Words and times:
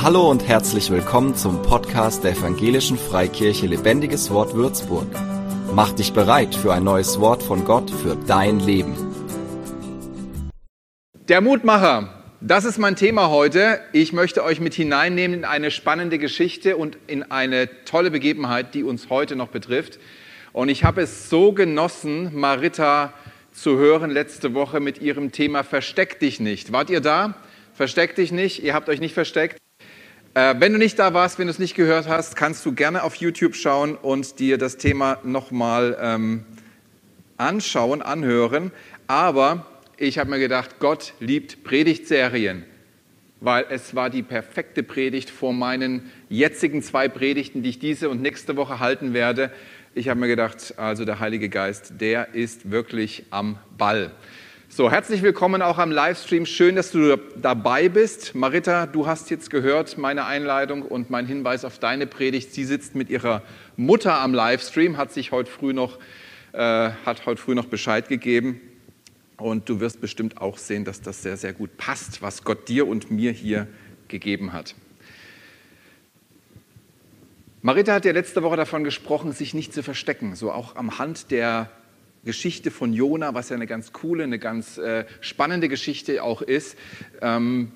Hallo 0.00 0.30
und 0.30 0.46
herzlich 0.46 0.90
willkommen 0.90 1.34
zum 1.34 1.60
Podcast 1.60 2.22
der 2.22 2.30
Evangelischen 2.30 2.96
Freikirche 2.96 3.66
Lebendiges 3.66 4.30
Wort 4.30 4.54
Würzburg. 4.54 5.08
Mach 5.74 5.90
dich 5.90 6.12
bereit 6.12 6.54
für 6.54 6.72
ein 6.72 6.84
neues 6.84 7.18
Wort 7.18 7.42
von 7.42 7.64
Gott 7.64 7.90
für 7.90 8.14
dein 8.14 8.60
Leben. 8.60 8.94
Der 11.28 11.40
Mutmacher, 11.40 12.14
das 12.40 12.64
ist 12.64 12.78
mein 12.78 12.94
Thema 12.94 13.28
heute. 13.28 13.80
Ich 13.92 14.12
möchte 14.12 14.44
euch 14.44 14.60
mit 14.60 14.72
hineinnehmen 14.72 15.38
in 15.38 15.44
eine 15.44 15.72
spannende 15.72 16.18
Geschichte 16.18 16.76
und 16.76 16.96
in 17.08 17.32
eine 17.32 17.68
tolle 17.84 18.12
Begebenheit, 18.12 18.76
die 18.76 18.84
uns 18.84 19.10
heute 19.10 19.34
noch 19.34 19.48
betrifft. 19.48 19.98
Und 20.52 20.68
ich 20.68 20.84
habe 20.84 21.02
es 21.02 21.28
so 21.28 21.50
genossen, 21.50 22.38
Marita 22.38 23.12
zu 23.52 23.78
hören 23.78 24.12
letzte 24.12 24.54
Woche 24.54 24.78
mit 24.78 25.02
ihrem 25.02 25.32
Thema 25.32 25.64
Versteck 25.64 26.20
dich 26.20 26.38
nicht. 26.38 26.70
Wart 26.70 26.88
ihr 26.88 27.00
da? 27.00 27.34
Versteck 27.74 28.14
dich 28.14 28.30
nicht. 28.30 28.62
Ihr 28.62 28.74
habt 28.74 28.88
euch 28.88 29.00
nicht 29.00 29.14
versteckt. 29.14 29.58
Äh, 30.34 30.56
wenn 30.58 30.72
du 30.72 30.78
nicht 30.78 30.98
da 30.98 31.14
warst, 31.14 31.38
wenn 31.38 31.46
du 31.46 31.50
es 31.50 31.58
nicht 31.58 31.74
gehört 31.74 32.08
hast, 32.08 32.36
kannst 32.36 32.64
du 32.66 32.72
gerne 32.72 33.02
auf 33.02 33.14
YouTube 33.16 33.54
schauen 33.54 33.96
und 33.96 34.38
dir 34.38 34.58
das 34.58 34.76
Thema 34.76 35.18
nochmal 35.24 35.96
ähm, 36.00 36.44
anschauen, 37.38 38.02
anhören. 38.02 38.70
Aber 39.06 39.66
ich 39.96 40.18
habe 40.18 40.30
mir 40.30 40.38
gedacht, 40.38 40.78
Gott 40.80 41.14
liebt 41.18 41.64
Predigtserien, 41.64 42.64
weil 43.40 43.64
es 43.70 43.94
war 43.94 44.10
die 44.10 44.22
perfekte 44.22 44.82
Predigt 44.82 45.30
vor 45.30 45.52
meinen 45.52 46.10
jetzigen 46.28 46.82
zwei 46.82 47.08
Predigten, 47.08 47.62
die 47.62 47.70
ich 47.70 47.78
diese 47.78 48.10
und 48.10 48.20
nächste 48.20 48.56
Woche 48.56 48.80
halten 48.80 49.14
werde. 49.14 49.50
Ich 49.94 50.08
habe 50.08 50.20
mir 50.20 50.28
gedacht, 50.28 50.74
also 50.76 51.04
der 51.04 51.20
Heilige 51.20 51.48
Geist, 51.48 51.94
der 52.00 52.34
ist 52.34 52.70
wirklich 52.70 53.24
am 53.30 53.58
Ball. 53.76 54.12
So, 54.70 54.90
herzlich 54.90 55.22
willkommen 55.22 55.62
auch 55.62 55.78
am 55.78 55.90
Livestream. 55.90 56.44
Schön, 56.44 56.76
dass 56.76 56.90
du 56.90 57.16
dabei 57.36 57.88
bist. 57.88 58.34
Marita, 58.34 58.84
du 58.84 59.06
hast 59.06 59.30
jetzt 59.30 59.48
gehört 59.48 59.96
meine 59.96 60.26
Einleitung 60.26 60.82
und 60.82 61.08
mein 61.08 61.26
Hinweis 61.26 61.64
auf 61.64 61.78
deine 61.78 62.06
Predigt. 62.06 62.52
Sie 62.52 62.64
sitzt 62.64 62.94
mit 62.94 63.08
ihrer 63.08 63.42
Mutter 63.76 64.20
am 64.20 64.34
Livestream, 64.34 64.98
hat 64.98 65.10
sich 65.10 65.32
heute 65.32 65.50
früh 65.50 65.72
noch, 65.72 65.98
äh, 66.52 66.90
hat 67.06 67.24
heute 67.24 67.40
früh 67.40 67.54
noch 67.54 67.64
Bescheid 67.64 68.08
gegeben. 68.08 68.60
Und 69.38 69.70
du 69.70 69.80
wirst 69.80 70.02
bestimmt 70.02 70.38
auch 70.38 70.58
sehen, 70.58 70.84
dass 70.84 71.00
das 71.00 71.22
sehr, 71.22 71.38
sehr 71.38 71.54
gut 71.54 71.78
passt, 71.78 72.20
was 72.20 72.44
Gott 72.44 72.68
dir 72.68 72.86
und 72.86 73.10
mir 73.10 73.32
hier 73.32 73.68
gegeben 74.08 74.52
hat. 74.52 74.74
Marita 77.62 77.94
hat 77.94 78.04
ja 78.04 78.12
letzte 78.12 78.42
Woche 78.42 78.56
davon 78.56 78.84
gesprochen, 78.84 79.32
sich 79.32 79.54
nicht 79.54 79.72
zu 79.72 79.82
verstecken, 79.82 80.36
so 80.36 80.52
auch 80.52 80.76
am 80.76 80.98
Hand 80.98 81.30
der 81.30 81.70
Geschichte 82.24 82.70
von 82.70 82.92
Jona, 82.92 83.34
was 83.34 83.48
ja 83.48 83.56
eine 83.56 83.66
ganz 83.66 83.92
coole, 83.92 84.24
eine 84.24 84.38
ganz 84.38 84.78
äh, 84.78 85.04
spannende 85.20 85.68
Geschichte 85.68 86.22
auch 86.22 86.42
ist, 86.42 86.76
ähm, 87.22 87.72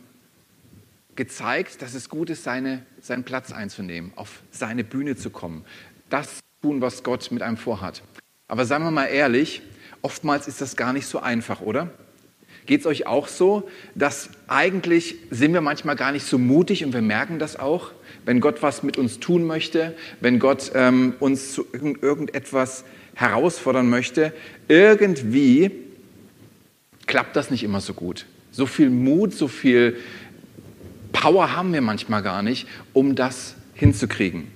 gezeigt, 1.16 1.82
dass 1.82 1.94
es 1.94 2.08
gut 2.08 2.30
ist, 2.30 2.44
seine, 2.44 2.84
seinen 3.00 3.24
Platz 3.24 3.52
einzunehmen, 3.52 4.12
auf 4.16 4.42
seine 4.50 4.84
Bühne 4.84 5.16
zu 5.16 5.30
kommen, 5.30 5.64
das 6.10 6.40
tun, 6.62 6.80
was 6.80 7.02
Gott 7.02 7.30
mit 7.30 7.42
einem 7.42 7.56
vorhat. 7.56 8.02
Aber 8.48 8.64
sagen 8.64 8.84
wir 8.84 8.90
mal 8.90 9.06
ehrlich, 9.06 9.62
oftmals 10.02 10.48
ist 10.48 10.60
das 10.60 10.76
gar 10.76 10.92
nicht 10.92 11.06
so 11.06 11.20
einfach, 11.20 11.60
oder? 11.60 11.90
Geht 12.64 12.80
es 12.80 12.86
euch 12.86 13.06
auch 13.06 13.26
so, 13.26 13.68
dass 13.94 14.30
eigentlich 14.46 15.16
sind 15.30 15.52
wir 15.52 15.60
manchmal 15.60 15.96
gar 15.96 16.12
nicht 16.12 16.24
so 16.24 16.38
mutig 16.38 16.84
und 16.84 16.92
wir 16.92 17.02
merken 17.02 17.40
das 17.40 17.58
auch, 17.58 17.90
wenn 18.24 18.40
Gott 18.40 18.62
was 18.62 18.84
mit 18.84 18.98
uns 18.98 19.18
tun 19.18 19.44
möchte, 19.44 19.96
wenn 20.20 20.38
Gott 20.38 20.70
ähm, 20.74 21.14
uns 21.18 21.52
zu 21.52 21.66
irgendetwas 21.72 22.84
herausfordern 23.22 23.88
möchte, 23.88 24.32
irgendwie 24.68 25.70
klappt 27.06 27.36
das 27.36 27.50
nicht 27.50 27.64
immer 27.64 27.80
so 27.80 27.94
gut. 27.94 28.26
So 28.50 28.66
viel 28.66 28.90
Mut, 28.90 29.32
so 29.32 29.48
viel 29.48 29.96
Power 31.12 31.56
haben 31.56 31.72
wir 31.72 31.80
manchmal 31.80 32.22
gar 32.22 32.42
nicht, 32.42 32.66
um 32.92 33.14
das 33.14 33.54
hinzukriegen. 33.74 34.48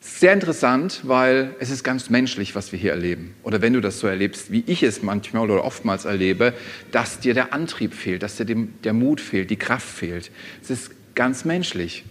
Sehr 0.00 0.32
interessant, 0.32 1.00
weil 1.02 1.54
es 1.58 1.70
ist 1.70 1.82
ganz 1.82 2.08
menschlich, 2.10 2.54
was 2.54 2.72
wir 2.72 2.78
hier 2.78 2.92
erleben. 2.92 3.34
Oder 3.42 3.60
wenn 3.60 3.72
du 3.72 3.80
das 3.80 3.98
so 3.98 4.06
erlebst, 4.06 4.50
wie 4.50 4.62
ich 4.66 4.82
es 4.82 5.02
manchmal 5.02 5.50
oder 5.50 5.64
oftmals 5.64 6.04
erlebe, 6.04 6.54
dass 6.92 7.20
dir 7.20 7.34
der 7.34 7.52
Antrieb 7.52 7.92
fehlt, 7.92 8.22
dass 8.22 8.36
dir 8.36 8.46
der 8.46 8.92
Mut 8.92 9.20
fehlt, 9.20 9.50
die 9.50 9.56
Kraft 9.56 9.88
fehlt. 9.88 10.30
Es 10.62 10.70
ist 10.70 10.92
ganz 11.14 11.44
menschlich. 11.44 12.04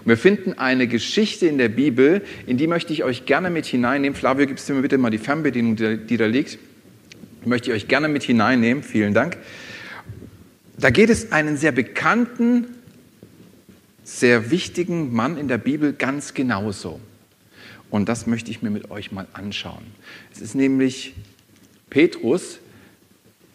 Und 0.00 0.08
wir 0.08 0.16
finden 0.16 0.54
eine 0.54 0.86
Geschichte 0.86 1.46
in 1.46 1.58
der 1.58 1.68
Bibel, 1.68 2.22
in 2.46 2.56
die 2.56 2.66
möchte 2.66 2.92
ich 2.92 3.04
euch 3.04 3.26
gerne 3.26 3.50
mit 3.50 3.66
hineinnehmen. 3.66 4.16
Flavio, 4.16 4.46
gibst 4.46 4.68
du 4.68 4.74
mir 4.74 4.82
bitte 4.82 4.98
mal 4.98 5.10
die 5.10 5.18
Fernbedienung, 5.18 5.76
die 5.76 6.16
da 6.16 6.26
liegt? 6.26 6.58
Die 7.44 7.48
möchte 7.48 7.70
ich 7.70 7.76
euch 7.76 7.88
gerne 7.88 8.08
mit 8.08 8.22
hineinnehmen. 8.22 8.82
Vielen 8.82 9.14
Dank. 9.14 9.38
Da 10.78 10.90
geht 10.90 11.10
es 11.10 11.32
einen 11.32 11.56
sehr 11.56 11.72
bekannten, 11.72 12.66
sehr 14.04 14.50
wichtigen 14.50 15.12
Mann 15.12 15.36
in 15.36 15.48
der 15.48 15.58
Bibel 15.58 15.92
ganz 15.92 16.34
genauso. 16.34 17.00
Und 17.90 18.08
das 18.08 18.26
möchte 18.26 18.50
ich 18.50 18.62
mir 18.62 18.70
mit 18.70 18.90
euch 18.90 19.12
mal 19.12 19.26
anschauen. 19.32 19.84
Es 20.32 20.40
ist 20.40 20.54
nämlich 20.54 21.14
Petrus, 21.90 22.60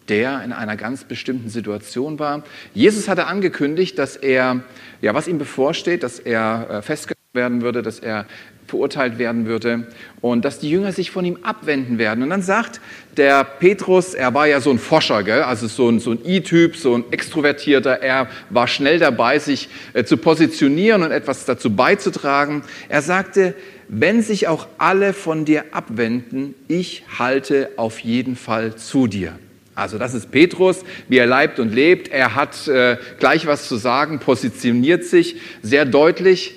der 0.09 0.43
in 0.43 0.51
einer 0.51 0.75
ganz 0.75 1.03
bestimmten 1.03 1.49
Situation 1.49 2.19
war. 2.19 2.43
Jesus 2.73 3.07
hatte 3.07 3.27
angekündigt, 3.27 3.97
dass 3.97 4.15
er, 4.15 4.61
ja, 5.01 5.13
was 5.13 5.27
ihm 5.27 5.37
bevorsteht, 5.37 6.03
dass 6.03 6.19
er 6.19 6.67
äh, 6.69 6.81
festgenommen 6.81 7.15
werden 7.33 7.61
würde, 7.61 7.81
dass 7.81 7.99
er 7.99 8.25
verurteilt 8.67 9.19
werden 9.19 9.45
würde 9.45 9.87
und 10.21 10.43
dass 10.43 10.59
die 10.59 10.69
Jünger 10.69 10.91
sich 10.91 11.11
von 11.11 11.23
ihm 11.23 11.39
abwenden 11.43 11.97
werden. 11.97 12.23
Und 12.23 12.29
dann 12.29 12.41
sagt 12.41 12.81
der 13.15 13.43
Petrus, 13.43 14.13
er 14.13 14.33
war 14.33 14.47
ja 14.47 14.59
so 14.59 14.71
ein 14.71 14.79
Forscher, 14.79 15.23
gell? 15.23 15.43
also 15.43 15.67
so 15.67 15.89
ein, 15.89 15.99
so 15.99 16.11
ein 16.11 16.19
I-Typ, 16.25 16.75
so 16.75 16.95
ein 16.95 17.03
Extrovertierter, 17.11 18.01
er 18.01 18.27
war 18.49 18.67
schnell 18.67 18.99
dabei, 18.99 19.39
sich 19.39 19.69
äh, 19.93 20.03
zu 20.03 20.17
positionieren 20.17 21.03
und 21.03 21.11
etwas 21.11 21.45
dazu 21.45 21.75
beizutragen. 21.75 22.63
Er 22.89 23.01
sagte, 23.01 23.53
wenn 23.87 24.23
sich 24.23 24.47
auch 24.47 24.67
alle 24.77 25.13
von 25.13 25.45
dir 25.45 25.65
abwenden, 25.71 26.55
ich 26.67 27.03
halte 27.19 27.69
auf 27.77 27.99
jeden 27.99 28.35
Fall 28.35 28.75
zu 28.75 29.05
dir. 29.05 29.37
Also 29.75 29.97
das 29.97 30.13
ist 30.13 30.31
Petrus, 30.31 30.83
wie 31.09 31.17
er 31.17 31.27
leibt 31.27 31.59
und 31.59 31.73
lebt. 31.73 32.07
Er 32.07 32.33
hat 32.33 32.67
äh, 32.67 32.97
gleich 33.19 33.45
was 33.45 33.67
zu 33.67 33.75
sagen, 33.75 34.19
positioniert 34.19 35.03
sich 35.03 35.35
sehr 35.61 35.83
deutlich. 35.85 36.55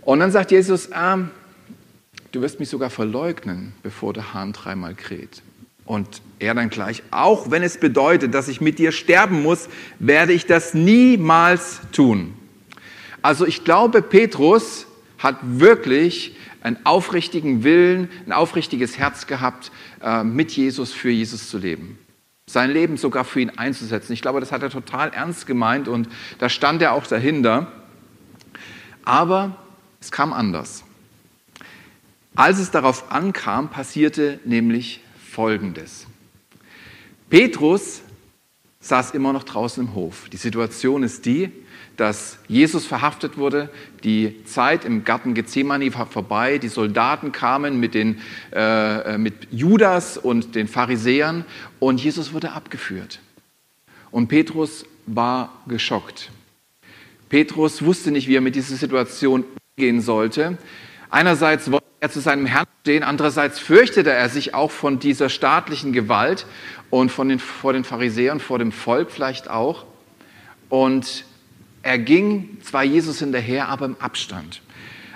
Und 0.00 0.20
dann 0.20 0.30
sagt 0.30 0.52
Jesus, 0.52 0.92
ah, 0.92 1.18
du 2.30 2.40
wirst 2.40 2.60
mich 2.60 2.68
sogar 2.68 2.90
verleugnen, 2.90 3.72
bevor 3.82 4.12
der 4.12 4.32
Hahn 4.32 4.52
dreimal 4.52 4.94
kräht. 4.94 5.42
Und 5.84 6.22
er 6.38 6.54
dann 6.54 6.70
gleich, 6.70 7.02
auch 7.10 7.50
wenn 7.50 7.64
es 7.64 7.78
bedeutet, 7.78 8.32
dass 8.32 8.46
ich 8.46 8.60
mit 8.60 8.78
dir 8.78 8.92
sterben 8.92 9.42
muss, 9.42 9.68
werde 9.98 10.32
ich 10.32 10.46
das 10.46 10.72
niemals 10.72 11.80
tun. 11.90 12.34
Also 13.22 13.44
ich 13.44 13.64
glaube, 13.64 14.02
Petrus 14.02 14.86
hat 15.18 15.36
wirklich 15.42 16.36
einen 16.60 16.78
aufrichtigen 16.84 17.64
Willen, 17.64 18.08
ein 18.26 18.32
aufrichtiges 18.32 18.98
Herz 18.98 19.26
gehabt, 19.26 19.72
äh, 20.00 20.22
mit 20.22 20.52
Jesus, 20.52 20.92
für 20.92 21.10
Jesus 21.10 21.48
zu 21.48 21.58
leben 21.58 21.98
sein 22.52 22.70
Leben 22.70 22.96
sogar 22.96 23.24
für 23.24 23.40
ihn 23.40 23.50
einzusetzen. 23.50 24.12
Ich 24.12 24.22
glaube, 24.22 24.40
das 24.40 24.52
hat 24.52 24.62
er 24.62 24.70
total 24.70 25.10
ernst 25.10 25.46
gemeint 25.46 25.88
und 25.88 26.08
da 26.38 26.48
stand 26.48 26.82
er 26.82 26.92
auch 26.92 27.06
dahinter. 27.06 27.72
Aber 29.04 29.56
es 30.00 30.10
kam 30.10 30.32
anders. 30.32 30.84
Als 32.34 32.58
es 32.58 32.70
darauf 32.70 33.10
ankam, 33.10 33.70
passierte 33.70 34.38
nämlich 34.44 35.00
Folgendes. 35.30 36.06
Petrus 37.30 38.02
saß 38.80 39.12
immer 39.12 39.32
noch 39.32 39.44
draußen 39.44 39.84
im 39.84 39.94
Hof. 39.94 40.28
Die 40.30 40.36
Situation 40.36 41.02
ist 41.02 41.24
die, 41.24 41.50
dass 41.96 42.38
Jesus 42.48 42.86
verhaftet 42.86 43.36
wurde. 43.36 43.68
Die 44.04 44.44
Zeit 44.44 44.84
im 44.84 45.04
Garten 45.04 45.34
Gethsemane 45.34 45.94
war 45.94 46.06
vorbei. 46.06 46.58
Die 46.58 46.68
Soldaten 46.68 47.32
kamen 47.32 47.78
mit, 47.78 47.94
den, 47.94 48.20
äh, 48.52 49.18
mit 49.18 49.48
Judas 49.50 50.16
und 50.16 50.54
den 50.54 50.68
Pharisäern 50.68 51.44
und 51.78 52.02
Jesus 52.02 52.32
wurde 52.32 52.52
abgeführt. 52.52 53.20
Und 54.10 54.28
Petrus 54.28 54.84
war 55.06 55.62
geschockt. 55.66 56.30
Petrus 57.28 57.82
wusste 57.82 58.10
nicht, 58.10 58.28
wie 58.28 58.36
er 58.36 58.40
mit 58.40 58.54
dieser 58.54 58.76
Situation 58.76 59.44
umgehen 59.76 60.00
sollte. 60.00 60.58
Einerseits 61.10 61.70
wollte 61.70 61.86
er 62.00 62.10
zu 62.10 62.20
seinem 62.20 62.46
Herrn 62.46 62.66
stehen, 62.82 63.02
andererseits 63.04 63.58
fürchtete 63.58 64.10
er 64.10 64.28
sich 64.28 64.54
auch 64.54 64.70
von 64.70 64.98
dieser 64.98 65.28
staatlichen 65.28 65.92
Gewalt 65.92 66.46
und 66.90 67.10
von 67.10 67.28
den, 67.28 67.38
vor 67.38 67.72
den 67.72 67.84
Pharisäern, 67.84 68.40
vor 68.40 68.58
dem 68.58 68.72
Volk 68.72 69.10
vielleicht 69.10 69.48
auch. 69.48 69.86
Und 70.68 71.24
er 71.82 71.98
ging 71.98 72.58
zwar 72.62 72.84
Jesus 72.84 73.18
hinterher, 73.18 73.68
aber 73.68 73.86
im 73.86 73.96
Abstand. 73.98 74.62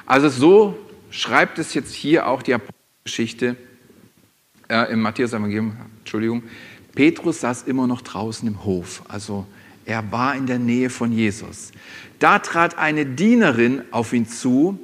Also 0.05 0.29
so 0.29 0.79
schreibt 1.11 1.59
es 1.59 1.75
jetzt 1.75 1.95
hier 1.95 2.27
auch 2.27 2.43
die 2.43 2.55
Apostelgeschichte 2.55 3.57
äh, 4.69 4.93
im 4.93 5.01
Matthäus-Evangelium, 5.01 5.77
Entschuldigung. 6.01 6.43
Petrus 6.95 7.41
saß 7.41 7.65
immer 7.65 7.87
noch 7.87 8.03
draußen 8.03 8.47
im 8.49 8.65
Hof, 8.65 9.03
also 9.09 9.47
er 9.85 10.11
war 10.11 10.35
in 10.35 10.47
der 10.47 10.59
Nähe 10.59 10.91
von 10.91 11.13
Jesus. 11.13 11.71
Da 12.19 12.41
trat 12.41 12.77
eine 12.77 13.07
Dienerin 13.07 13.83
auf 13.93 14.13
ihn 14.13 14.27
zu 14.27 14.81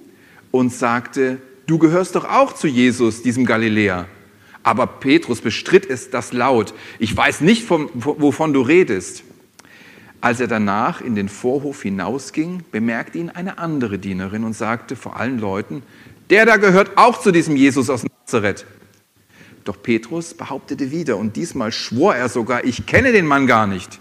und 0.53 0.73
sagte, 0.73 1.39
du 1.67 1.79
gehörst 1.79 2.15
doch 2.15 2.25
auch 2.25 2.53
zu 2.53 2.69
Jesus, 2.69 3.23
diesem 3.23 3.45
Galiläer. 3.45 4.07
Aber 4.63 4.87
Petrus 4.87 5.41
bestritt 5.41 5.91
es 5.91 6.11
das 6.11 6.33
laut. 6.33 6.73
Ich 7.01 7.17
weiß 7.17 7.41
nicht, 7.41 7.69
wovon 7.69 8.53
du 8.53 8.61
redest. 8.61 9.25
Als 10.23 10.39
er 10.39 10.47
danach 10.47 11.01
in 11.01 11.17
den 11.17 11.29
Vorhof 11.29 11.83
hinausging, 11.83 12.63
bemerkte 12.71 13.19
ihn 13.19 13.29
eine 13.29 13.59
andere 13.59 13.99
Dienerin 13.99 14.45
und 14.45 14.53
sagte 14.53 14.95
vor 14.95 15.17
allen 15.17 15.41
Leuten, 15.41 15.83
der 16.31 16.47
da 16.47 16.59
gehört 16.59 16.93
auch 16.97 17.21
zu 17.21 17.33
diesem 17.33 17.57
Jesus 17.57 17.91
aus 17.91 18.05
Nazareth. 18.05 18.65
Doch 19.65 19.83
Petrus 19.83 20.35
behauptete 20.35 20.93
wieder 20.93 21.17
und 21.17 21.35
diesmal 21.35 21.73
schwor 21.73 22.15
er 22.15 22.29
sogar, 22.29 22.65
ich 22.65 22.87
kenne 22.87 23.11
den 23.11 23.27
Mann 23.27 23.49
gar 23.49 23.67
nicht. 23.67 23.99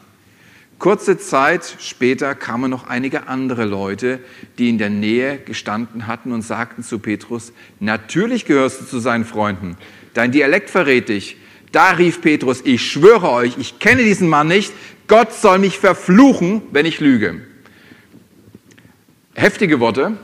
Kurze 0.77 1.18
Zeit 1.18 1.77
später 1.79 2.35
kamen 2.35 2.69
noch 2.69 2.88
einige 2.88 3.27
andere 3.27 3.65
Leute, 3.65 4.19
die 4.59 4.69
in 4.69 4.77
der 4.77 4.91
Nähe 4.91 5.39
gestanden 5.39 6.06
hatten 6.06 6.33
und 6.33 6.44
sagten 6.44 6.83
zu 6.83 7.00
Petrus, 7.00 7.51
natürlich 7.79 8.45
gehörst 8.45 8.81
du 8.81 8.85
zu 8.85 9.00
seinen 9.00 9.25
Freunden, 9.25 9.75
dein 10.13 10.31
Dialekt 10.31 10.69
verrät 10.69 11.09
dich. 11.09 11.38
Da 11.71 11.91
rief 11.91 12.21
Petrus, 12.21 12.62
ich 12.63 12.89
schwöre 12.89 13.29
euch, 13.29 13.57
ich 13.57 13.79
kenne 13.79 14.03
diesen 14.03 14.27
Mann 14.27 14.47
nicht, 14.47 14.73
Gott 15.07 15.33
soll 15.33 15.59
mich 15.59 15.79
verfluchen, 15.79 16.62
wenn 16.71 16.85
ich 16.85 17.00
lüge. 17.00 17.41
Heftige 19.33 19.79
Worte. 19.79 20.18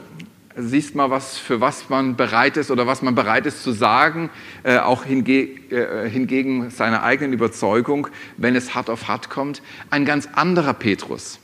Siehst 0.60 0.96
mal, 0.96 1.12
was, 1.12 1.38
für 1.38 1.62
was 1.62 1.88
man 1.90 2.16
bereit 2.16 2.58
ist 2.58 2.72
oder 2.72 2.88
was 2.88 3.02
man 3.02 3.14
bereit 3.14 3.46
ist 3.46 3.62
zu 3.62 3.72
sagen, 3.72 4.32
äh, 4.64 4.78
auch 4.78 5.04
hinge 5.06 5.32
äh, 5.32 6.10
hingegen 6.10 6.72
seiner 6.72 7.04
eigenen 7.04 7.32
Überzeugung, 7.32 8.08
wenn 8.38 8.56
es 8.56 8.74
hart 8.74 8.90
auf 8.90 9.08
hart 9.08 9.30
kommt. 9.30 9.62
Ein 9.92 10.04
ganz 10.04 10.28
anderer 10.34 10.74
Petrus. 10.74 11.40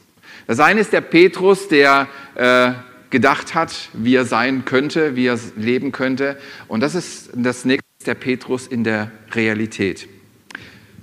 Das 0.47 0.59
eine 0.59 0.81
ist 0.81 0.94
der 0.94 1.01
Petrus, 1.01 1.67
der 1.67 2.07
äh, 2.35 2.71
gedacht 3.11 3.53
hat, 3.53 3.89
wie 3.94 4.15
er 4.15 4.25
sein 4.25 4.65
könnte, 4.65 5.15
wie 5.15 5.27
er 5.27 5.39
leben 5.55 5.91
könnte. 5.91 6.38
Und 6.67 6.81
das 6.81 6.95
ist 6.95 7.29
das 7.35 7.65
nächste, 7.65 7.85
der 8.03 8.15
Petrus 8.15 8.67
in 8.67 8.83
der 8.83 9.11
Realität. 9.31 10.07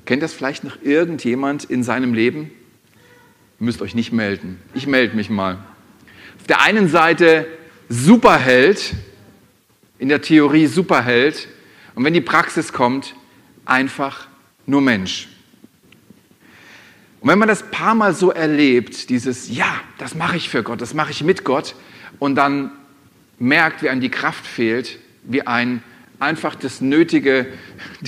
Kennt 0.05 0.23
das 0.23 0.33
vielleicht 0.33 0.65
noch 0.65 0.83
irgendjemand 0.83 1.65
in 1.65 1.83
seinem 1.83 2.15
Leben? 2.15 2.51
Ihr 3.61 3.65
müsst 3.65 3.83
euch 3.83 3.95
nicht 3.95 4.13
melden. 4.13 4.59
Ich 4.75 4.87
melde 4.87 5.15
mich 5.15 5.31
mal. 5.31 5.59
Auf 6.39 6.47
der 6.49 6.63
einen 6.63 6.89
Seite 6.89 7.47
Superheld, 7.89 8.95
in 9.99 10.09
der 10.09 10.23
Theorie 10.23 10.67
Superheld, 10.67 11.49
und 11.95 12.05
wenn 12.05 12.15
die 12.15 12.21
Praxis 12.21 12.73
kommt, 12.73 13.15
einfach 13.65 14.29
nur 14.67 14.81
Mensch. 14.81 15.29
Und 17.21 17.29
wenn 17.29 17.39
man 17.39 17.49
das 17.49 17.71
paar 17.71 17.95
Mal 17.95 18.15
so 18.15 18.31
erlebt, 18.31 19.11
dieses 19.11 19.55
Ja, 19.55 19.81
das 19.99 20.15
mache 20.15 20.37
ich 20.37 20.49
für 20.49 20.63
Gott, 20.63 20.81
das 20.81 20.95
mache 20.95 21.11
ich 21.11 21.23
mit 21.23 21.45
Gott, 21.45 21.75
und 22.19 22.35
dann 22.35 22.71
merkt, 23.39 23.83
wie 23.83 23.89
einem 23.89 24.01
die 24.01 24.11
Kraft 24.11 24.47
fehlt, 24.47 24.99
wie 25.25 25.47
ein 25.47 25.83
einfach 26.21 26.55
das 26.55 26.81
nötige, 26.81 27.47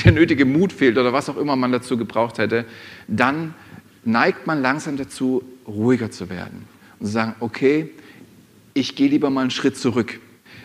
der 0.04 0.12
nötige 0.12 0.44
Mut 0.44 0.72
fehlt 0.72 0.98
oder 0.98 1.12
was 1.12 1.28
auch 1.28 1.36
immer 1.36 1.56
man 1.56 1.72
dazu 1.72 1.96
gebraucht 1.96 2.38
hätte, 2.38 2.64
dann 3.08 3.54
neigt 4.04 4.46
man 4.46 4.62
langsam 4.62 4.96
dazu, 4.96 5.42
ruhiger 5.66 6.10
zu 6.10 6.28
werden 6.30 6.66
und 6.98 7.06
zu 7.06 7.12
sagen, 7.12 7.34
okay, 7.40 7.90
ich 8.74 8.94
gehe 8.94 9.08
lieber 9.08 9.30
mal 9.30 9.42
einen 9.42 9.50
Schritt 9.50 9.76
zurück. 9.76 10.20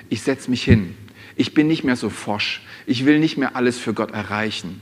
Ich 0.09 0.21
setze 0.21 0.49
mich 0.49 0.63
hin. 0.63 0.95
Ich 1.35 1.53
bin 1.53 1.67
nicht 1.67 1.83
mehr 1.83 1.95
so 1.95 2.09
forsch. 2.09 2.65
Ich 2.85 3.05
will 3.05 3.19
nicht 3.19 3.37
mehr 3.37 3.55
alles 3.55 3.77
für 3.77 3.93
Gott 3.93 4.11
erreichen. 4.11 4.81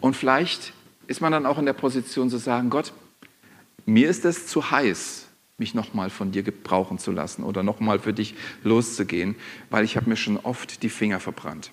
Und 0.00 0.14
vielleicht 0.14 0.72
ist 1.06 1.20
man 1.20 1.32
dann 1.32 1.46
auch 1.46 1.58
in 1.58 1.66
der 1.66 1.72
Position 1.72 2.30
zu 2.30 2.36
sagen, 2.36 2.70
Gott, 2.70 2.92
mir 3.86 4.10
ist 4.10 4.24
es 4.24 4.46
zu 4.46 4.70
heiß, 4.70 5.26
mich 5.58 5.74
nochmal 5.74 6.10
von 6.10 6.32
dir 6.32 6.42
gebrauchen 6.42 6.98
zu 6.98 7.12
lassen 7.12 7.42
oder 7.44 7.62
nochmal 7.62 7.98
für 7.98 8.12
dich 8.12 8.34
loszugehen, 8.62 9.36
weil 9.70 9.84
ich 9.84 9.96
habe 9.96 10.10
mir 10.10 10.16
schon 10.16 10.36
oft 10.36 10.82
die 10.82 10.90
Finger 10.90 11.18
verbrannt. 11.18 11.72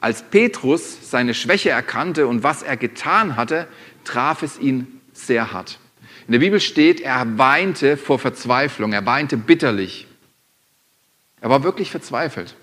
Als 0.00 0.22
Petrus 0.22 1.10
seine 1.10 1.34
Schwäche 1.34 1.70
erkannte 1.70 2.26
und 2.26 2.42
was 2.42 2.62
er 2.62 2.76
getan 2.76 3.36
hatte, 3.36 3.68
traf 4.04 4.42
es 4.42 4.58
ihn 4.58 5.00
sehr 5.12 5.52
hart. 5.52 5.78
In 6.26 6.32
der 6.32 6.40
Bibel 6.40 6.60
steht, 6.60 7.00
er 7.00 7.38
weinte 7.38 7.96
vor 7.96 8.18
Verzweiflung, 8.18 8.92
er 8.92 9.06
weinte 9.06 9.36
bitterlich. 9.36 10.06
Er 11.40 11.50
war 11.50 11.62
wirklich 11.62 11.90
verzweifelt, 11.90 12.56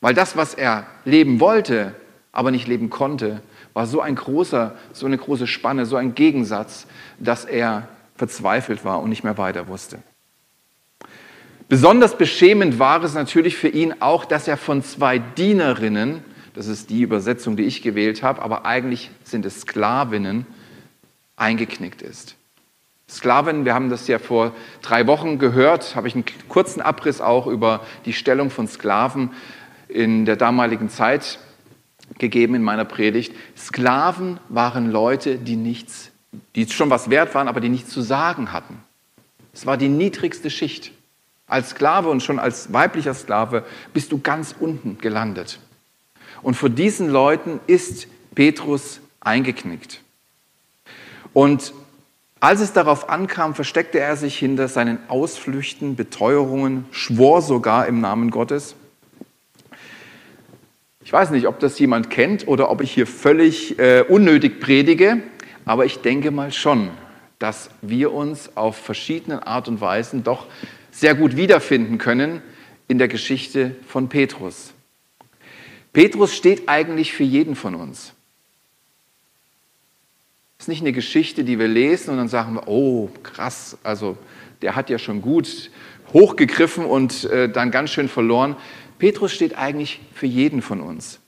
weil 0.00 0.14
das, 0.14 0.36
was 0.36 0.54
er 0.54 0.86
leben 1.04 1.38
wollte, 1.38 1.94
aber 2.32 2.50
nicht 2.50 2.66
leben 2.66 2.90
konnte, 2.90 3.42
war 3.74 3.86
so 3.86 4.00
ein 4.00 4.16
großer, 4.16 4.76
so 4.92 5.06
eine 5.06 5.18
große 5.18 5.46
Spanne, 5.46 5.86
so 5.86 5.96
ein 5.96 6.14
Gegensatz, 6.14 6.86
dass 7.18 7.44
er 7.44 7.88
verzweifelt 8.16 8.84
war 8.84 9.00
und 9.00 9.08
nicht 9.08 9.24
mehr 9.24 9.38
weiter 9.38 9.68
wusste. 9.68 10.02
Besonders 11.68 12.18
beschämend 12.18 12.78
war 12.78 13.02
es 13.02 13.14
natürlich 13.14 13.56
für 13.56 13.68
ihn 13.68 13.94
auch, 14.00 14.24
dass 14.24 14.48
er 14.48 14.56
von 14.56 14.82
zwei 14.82 15.18
Dienerinnen, 15.18 16.22
das 16.54 16.66
ist 16.66 16.90
die 16.90 17.02
Übersetzung, 17.02 17.56
die 17.56 17.64
ich 17.64 17.82
gewählt 17.82 18.22
habe, 18.22 18.42
aber 18.42 18.66
eigentlich 18.66 19.10
sind 19.24 19.46
es 19.46 19.62
Sklavinnen, 19.62 20.46
eingeknickt 21.36 22.02
ist. 22.02 22.36
Sklaven, 23.08 23.64
wir 23.64 23.74
haben 23.74 23.90
das 23.90 24.08
ja 24.08 24.18
vor 24.18 24.52
drei 24.80 25.06
Wochen 25.06 25.38
gehört, 25.38 25.96
habe 25.96 26.08
ich 26.08 26.14
einen 26.14 26.24
kurzen 26.48 26.80
Abriss 26.80 27.20
auch 27.20 27.46
über 27.46 27.80
die 28.06 28.12
Stellung 28.12 28.50
von 28.50 28.66
Sklaven 28.66 29.32
in 29.88 30.24
der 30.24 30.36
damaligen 30.36 30.88
Zeit 30.88 31.38
gegeben 32.18 32.54
in 32.54 32.62
meiner 32.62 32.86
Predigt. 32.86 33.34
Sklaven 33.56 34.40
waren 34.48 34.90
Leute, 34.90 35.36
die 35.36 35.56
nichts, 35.56 36.10
die 36.54 36.66
schon 36.68 36.90
was 36.90 37.10
wert 37.10 37.34
waren, 37.34 37.48
aber 37.48 37.60
die 37.60 37.68
nichts 37.68 37.90
zu 37.90 38.00
sagen 38.00 38.52
hatten. 38.52 38.78
Es 39.52 39.66
war 39.66 39.76
die 39.76 39.88
niedrigste 39.88 40.48
Schicht. 40.48 40.92
Als 41.52 41.68
Sklave 41.68 42.08
und 42.08 42.22
schon 42.22 42.38
als 42.38 42.72
weiblicher 42.72 43.12
Sklave 43.12 43.66
bist 43.92 44.10
du 44.10 44.18
ganz 44.18 44.54
unten 44.58 44.96
gelandet. 44.96 45.58
Und 46.40 46.54
vor 46.54 46.70
diesen 46.70 47.10
Leuten 47.10 47.60
ist 47.66 48.06
Petrus 48.34 49.00
eingeknickt. 49.20 50.00
Und 51.34 51.74
als 52.40 52.62
es 52.62 52.72
darauf 52.72 53.10
ankam, 53.10 53.54
versteckte 53.54 54.00
er 54.00 54.16
sich 54.16 54.38
hinter 54.38 54.66
seinen 54.66 54.98
Ausflüchten, 55.08 55.94
Beteuerungen, 55.94 56.86
schwor 56.90 57.42
sogar 57.42 57.86
im 57.86 58.00
Namen 58.00 58.30
Gottes. 58.30 58.74
Ich 61.04 61.12
weiß 61.12 61.32
nicht, 61.32 61.46
ob 61.46 61.60
das 61.60 61.78
jemand 61.78 62.08
kennt 62.08 62.48
oder 62.48 62.70
ob 62.70 62.80
ich 62.80 62.92
hier 62.92 63.06
völlig 63.06 63.78
äh, 63.78 64.06
unnötig 64.08 64.58
predige, 64.58 65.18
aber 65.66 65.84
ich 65.84 66.00
denke 66.00 66.30
mal 66.30 66.50
schon, 66.50 66.88
dass 67.38 67.68
wir 67.82 68.14
uns 68.14 68.56
auf 68.56 68.76
verschiedene 68.76 69.46
Art 69.46 69.68
und 69.68 69.82
Weisen 69.82 70.24
doch 70.24 70.46
sehr 70.92 71.16
gut 71.16 71.36
wiederfinden 71.36 71.98
können 71.98 72.40
in 72.86 72.98
der 72.98 73.08
Geschichte 73.08 73.74
von 73.88 74.08
Petrus. 74.08 74.72
Petrus 75.92 76.36
steht 76.36 76.68
eigentlich 76.68 77.12
für 77.12 77.24
jeden 77.24 77.56
von 77.56 77.74
uns. 77.74 78.12
Es 80.58 80.64
ist 80.64 80.68
nicht 80.68 80.82
eine 80.82 80.92
Geschichte, 80.92 81.42
die 81.42 81.58
wir 81.58 81.66
lesen 81.66 82.10
und 82.10 82.18
dann 82.18 82.28
sagen 82.28 82.54
wir, 82.54 82.68
oh 82.68 83.10
krass, 83.24 83.76
also 83.82 84.16
der 84.60 84.76
hat 84.76 84.90
ja 84.90 84.98
schon 84.98 85.20
gut 85.20 85.70
hochgegriffen 86.12 86.84
und 86.84 87.24
äh, 87.24 87.48
dann 87.50 87.70
ganz 87.70 87.90
schön 87.90 88.08
verloren. 88.08 88.54
Petrus 88.98 89.32
steht 89.32 89.58
eigentlich 89.58 90.00
für 90.14 90.26
jeden 90.26 90.62
von 90.62 90.80
uns. 90.80 91.18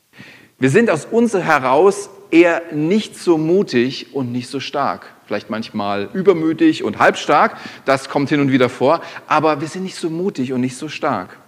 Wir 0.58 0.70
sind 0.70 0.88
aus 0.88 1.04
uns 1.06 1.34
heraus 1.34 2.10
eher 2.30 2.62
nicht 2.72 3.16
so 3.16 3.38
mutig 3.38 4.14
und 4.14 4.30
nicht 4.30 4.48
so 4.48 4.60
stark 4.60 5.13
vielleicht 5.26 5.50
manchmal 5.50 6.08
übermütig 6.12 6.84
und 6.84 6.98
halbstark, 6.98 7.56
das 7.84 8.08
kommt 8.08 8.28
hin 8.28 8.40
und 8.40 8.52
wieder 8.52 8.68
vor, 8.68 9.00
aber 9.26 9.60
wir 9.60 9.68
sind 9.68 9.82
nicht 9.84 9.96
so 9.96 10.10
mutig 10.10 10.52
und 10.52 10.60
nicht 10.60 10.76
so 10.76 10.88
stark. 10.88 11.38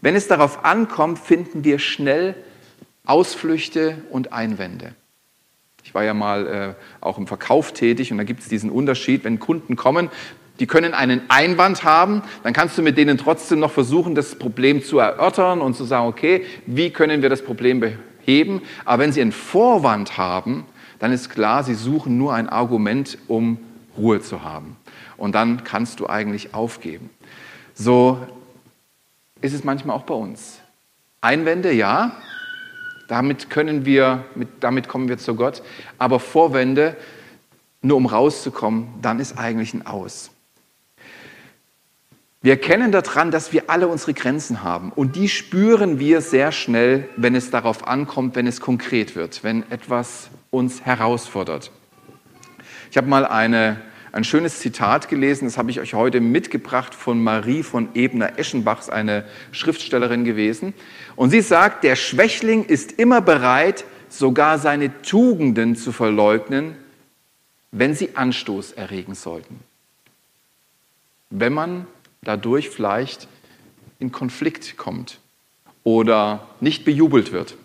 Wenn 0.00 0.16
es 0.16 0.28
darauf 0.28 0.64
ankommt, 0.64 1.18
finden 1.18 1.64
wir 1.64 1.78
schnell 1.78 2.34
Ausflüchte 3.04 3.98
und 4.10 4.32
Einwände. 4.32 4.94
Ich 5.84 5.94
war 5.94 6.04
ja 6.04 6.14
mal 6.14 6.46
äh, 6.46 7.04
auch 7.04 7.18
im 7.18 7.26
Verkauf 7.26 7.72
tätig 7.72 8.12
und 8.12 8.18
da 8.18 8.24
gibt 8.24 8.40
es 8.40 8.48
diesen 8.48 8.70
Unterschied, 8.70 9.24
wenn 9.24 9.38
Kunden 9.38 9.76
kommen, 9.76 10.10
die 10.60 10.66
können 10.66 10.94
einen 10.94 11.22
Einwand 11.28 11.82
haben, 11.82 12.22
dann 12.44 12.52
kannst 12.52 12.78
du 12.78 12.82
mit 12.82 12.96
denen 12.96 13.18
trotzdem 13.18 13.58
noch 13.58 13.72
versuchen, 13.72 14.14
das 14.14 14.36
Problem 14.36 14.82
zu 14.82 14.98
erörtern 14.98 15.60
und 15.60 15.74
zu 15.74 15.84
sagen, 15.84 16.06
okay, 16.06 16.44
wie 16.66 16.90
können 16.90 17.22
wir 17.22 17.28
das 17.28 17.42
Problem 17.42 17.80
beheben? 17.80 18.62
Aber 18.84 19.02
wenn 19.02 19.12
sie 19.12 19.20
einen 19.20 19.32
Vorwand 19.32 20.18
haben, 20.18 20.64
dann 21.02 21.10
ist 21.10 21.30
klar, 21.30 21.64
sie 21.64 21.74
suchen 21.74 22.16
nur 22.16 22.32
ein 22.32 22.48
Argument, 22.48 23.18
um 23.26 23.58
Ruhe 23.98 24.20
zu 24.20 24.44
haben. 24.44 24.76
Und 25.16 25.34
dann 25.34 25.64
kannst 25.64 25.98
du 25.98 26.08
eigentlich 26.08 26.54
aufgeben. 26.54 27.10
So 27.74 28.24
ist 29.40 29.52
es 29.52 29.64
manchmal 29.64 29.96
auch 29.96 30.04
bei 30.04 30.14
uns. 30.14 30.60
Einwände, 31.20 31.72
ja, 31.72 32.12
damit 33.08 33.50
können 33.50 33.84
wir, 33.84 34.24
damit 34.60 34.86
kommen 34.86 35.08
wir 35.08 35.18
zu 35.18 35.34
Gott, 35.34 35.64
aber 35.98 36.20
Vorwände, 36.20 36.96
nur 37.80 37.96
um 37.96 38.06
rauszukommen, 38.06 38.86
dann 39.02 39.18
ist 39.18 39.36
eigentlich 39.36 39.74
ein 39.74 39.84
Aus. 39.84 40.30
Wir 42.44 42.54
erkennen 42.54 42.90
daran, 42.90 43.30
dass 43.30 43.52
wir 43.52 43.70
alle 43.70 43.86
unsere 43.86 44.14
Grenzen 44.14 44.64
haben 44.64 44.90
und 44.90 45.14
die 45.14 45.28
spüren 45.28 46.00
wir 46.00 46.20
sehr 46.20 46.50
schnell, 46.50 47.08
wenn 47.16 47.36
es 47.36 47.50
darauf 47.50 47.86
ankommt, 47.86 48.34
wenn 48.34 48.48
es 48.48 48.60
konkret 48.60 49.14
wird, 49.14 49.44
wenn 49.44 49.62
etwas 49.70 50.28
uns 50.50 50.84
herausfordert. 50.84 51.70
Ich 52.90 52.96
habe 52.96 53.06
mal 53.06 53.24
eine, 53.24 53.80
ein 54.10 54.24
schönes 54.24 54.58
Zitat 54.58 55.08
gelesen, 55.08 55.44
das 55.44 55.56
habe 55.56 55.70
ich 55.70 55.78
euch 55.78 55.94
heute 55.94 56.20
mitgebracht 56.20 56.96
von 56.96 57.22
Marie 57.22 57.62
von 57.62 57.88
Ebner-Eschenbachs, 57.94 58.90
eine 58.90 59.24
Schriftstellerin 59.52 60.24
gewesen. 60.24 60.74
Und 61.14 61.30
sie 61.30 61.42
sagt, 61.42 61.84
der 61.84 61.94
Schwächling 61.94 62.64
ist 62.64 62.98
immer 62.98 63.20
bereit, 63.20 63.84
sogar 64.08 64.58
seine 64.58 65.00
Tugenden 65.02 65.76
zu 65.76 65.92
verleugnen, 65.92 66.74
wenn 67.70 67.94
sie 67.94 68.16
Anstoß 68.16 68.72
erregen 68.72 69.14
sollten. 69.14 69.60
Wenn 71.30 71.52
man 71.52 71.86
dadurch 72.22 72.70
vielleicht 72.70 73.26
in 73.98 74.12
Konflikt 74.12 74.76
kommt 74.76 75.18
oder 75.84 76.48
nicht 76.60 76.84
bejubelt 76.84 77.32
wird. 77.32 77.56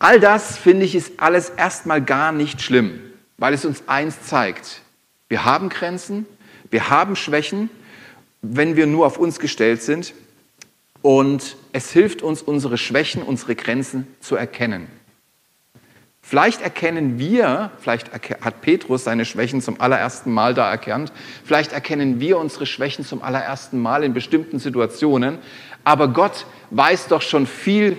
All 0.00 0.20
das, 0.20 0.58
finde 0.58 0.84
ich, 0.84 0.94
ist 0.94 1.12
alles 1.18 1.50
erstmal 1.50 2.02
gar 2.02 2.32
nicht 2.32 2.60
schlimm, 2.62 3.00
weil 3.36 3.54
es 3.54 3.64
uns 3.64 3.84
eins 3.86 4.22
zeigt. 4.22 4.82
Wir 5.28 5.44
haben 5.44 5.68
Grenzen, 5.68 6.26
wir 6.70 6.90
haben 6.90 7.16
Schwächen, 7.16 7.70
wenn 8.42 8.76
wir 8.76 8.86
nur 8.86 9.06
auf 9.06 9.18
uns 9.18 9.38
gestellt 9.38 9.82
sind. 9.82 10.14
Und 11.02 11.56
es 11.72 11.92
hilft 11.92 12.22
uns, 12.22 12.42
unsere 12.42 12.76
Schwächen, 12.76 13.22
unsere 13.22 13.54
Grenzen 13.54 14.06
zu 14.20 14.34
erkennen. 14.34 14.88
Vielleicht 16.28 16.60
erkennen 16.60 17.18
wir, 17.18 17.70
vielleicht 17.80 18.12
hat 18.12 18.60
Petrus 18.60 19.02
seine 19.02 19.24
Schwächen 19.24 19.62
zum 19.62 19.80
allerersten 19.80 20.30
Mal 20.30 20.52
da 20.52 20.70
erkannt, 20.70 21.10
vielleicht 21.42 21.72
erkennen 21.72 22.20
wir 22.20 22.36
unsere 22.36 22.66
Schwächen 22.66 23.02
zum 23.02 23.22
allerersten 23.22 23.80
Mal 23.80 24.04
in 24.04 24.12
bestimmten 24.12 24.58
Situationen, 24.58 25.38
aber 25.84 26.08
Gott 26.08 26.44
weiß 26.68 27.08
doch 27.08 27.22
schon 27.22 27.46
viel 27.46 27.96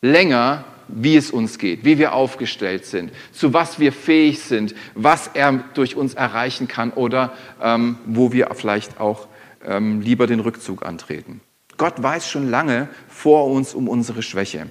länger, 0.00 0.64
wie 0.88 1.16
es 1.16 1.30
uns 1.30 1.58
geht, 1.58 1.84
wie 1.84 1.98
wir 1.98 2.14
aufgestellt 2.14 2.86
sind, 2.86 3.12
zu 3.30 3.52
was 3.52 3.78
wir 3.78 3.92
fähig 3.92 4.40
sind, 4.40 4.74
was 4.94 5.28
er 5.34 5.62
durch 5.74 5.96
uns 5.96 6.14
erreichen 6.14 6.68
kann 6.68 6.92
oder 6.92 7.34
ähm, 7.62 7.98
wo 8.06 8.32
wir 8.32 8.48
vielleicht 8.54 8.98
auch 9.00 9.28
ähm, 9.62 10.00
lieber 10.00 10.26
den 10.26 10.40
Rückzug 10.40 10.82
antreten. 10.82 11.42
Gott 11.76 12.02
weiß 12.02 12.26
schon 12.26 12.48
lange 12.48 12.88
vor 13.06 13.48
uns 13.48 13.74
um 13.74 13.86
unsere 13.86 14.22
Schwäche. 14.22 14.66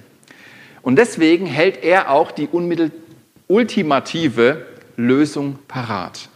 Und 0.86 0.94
deswegen 0.94 1.46
hält 1.46 1.82
er 1.82 2.12
auch 2.12 2.30
die 2.30 2.48
ultimative 3.48 4.66
Lösung 4.96 5.58
parat. 5.66 6.28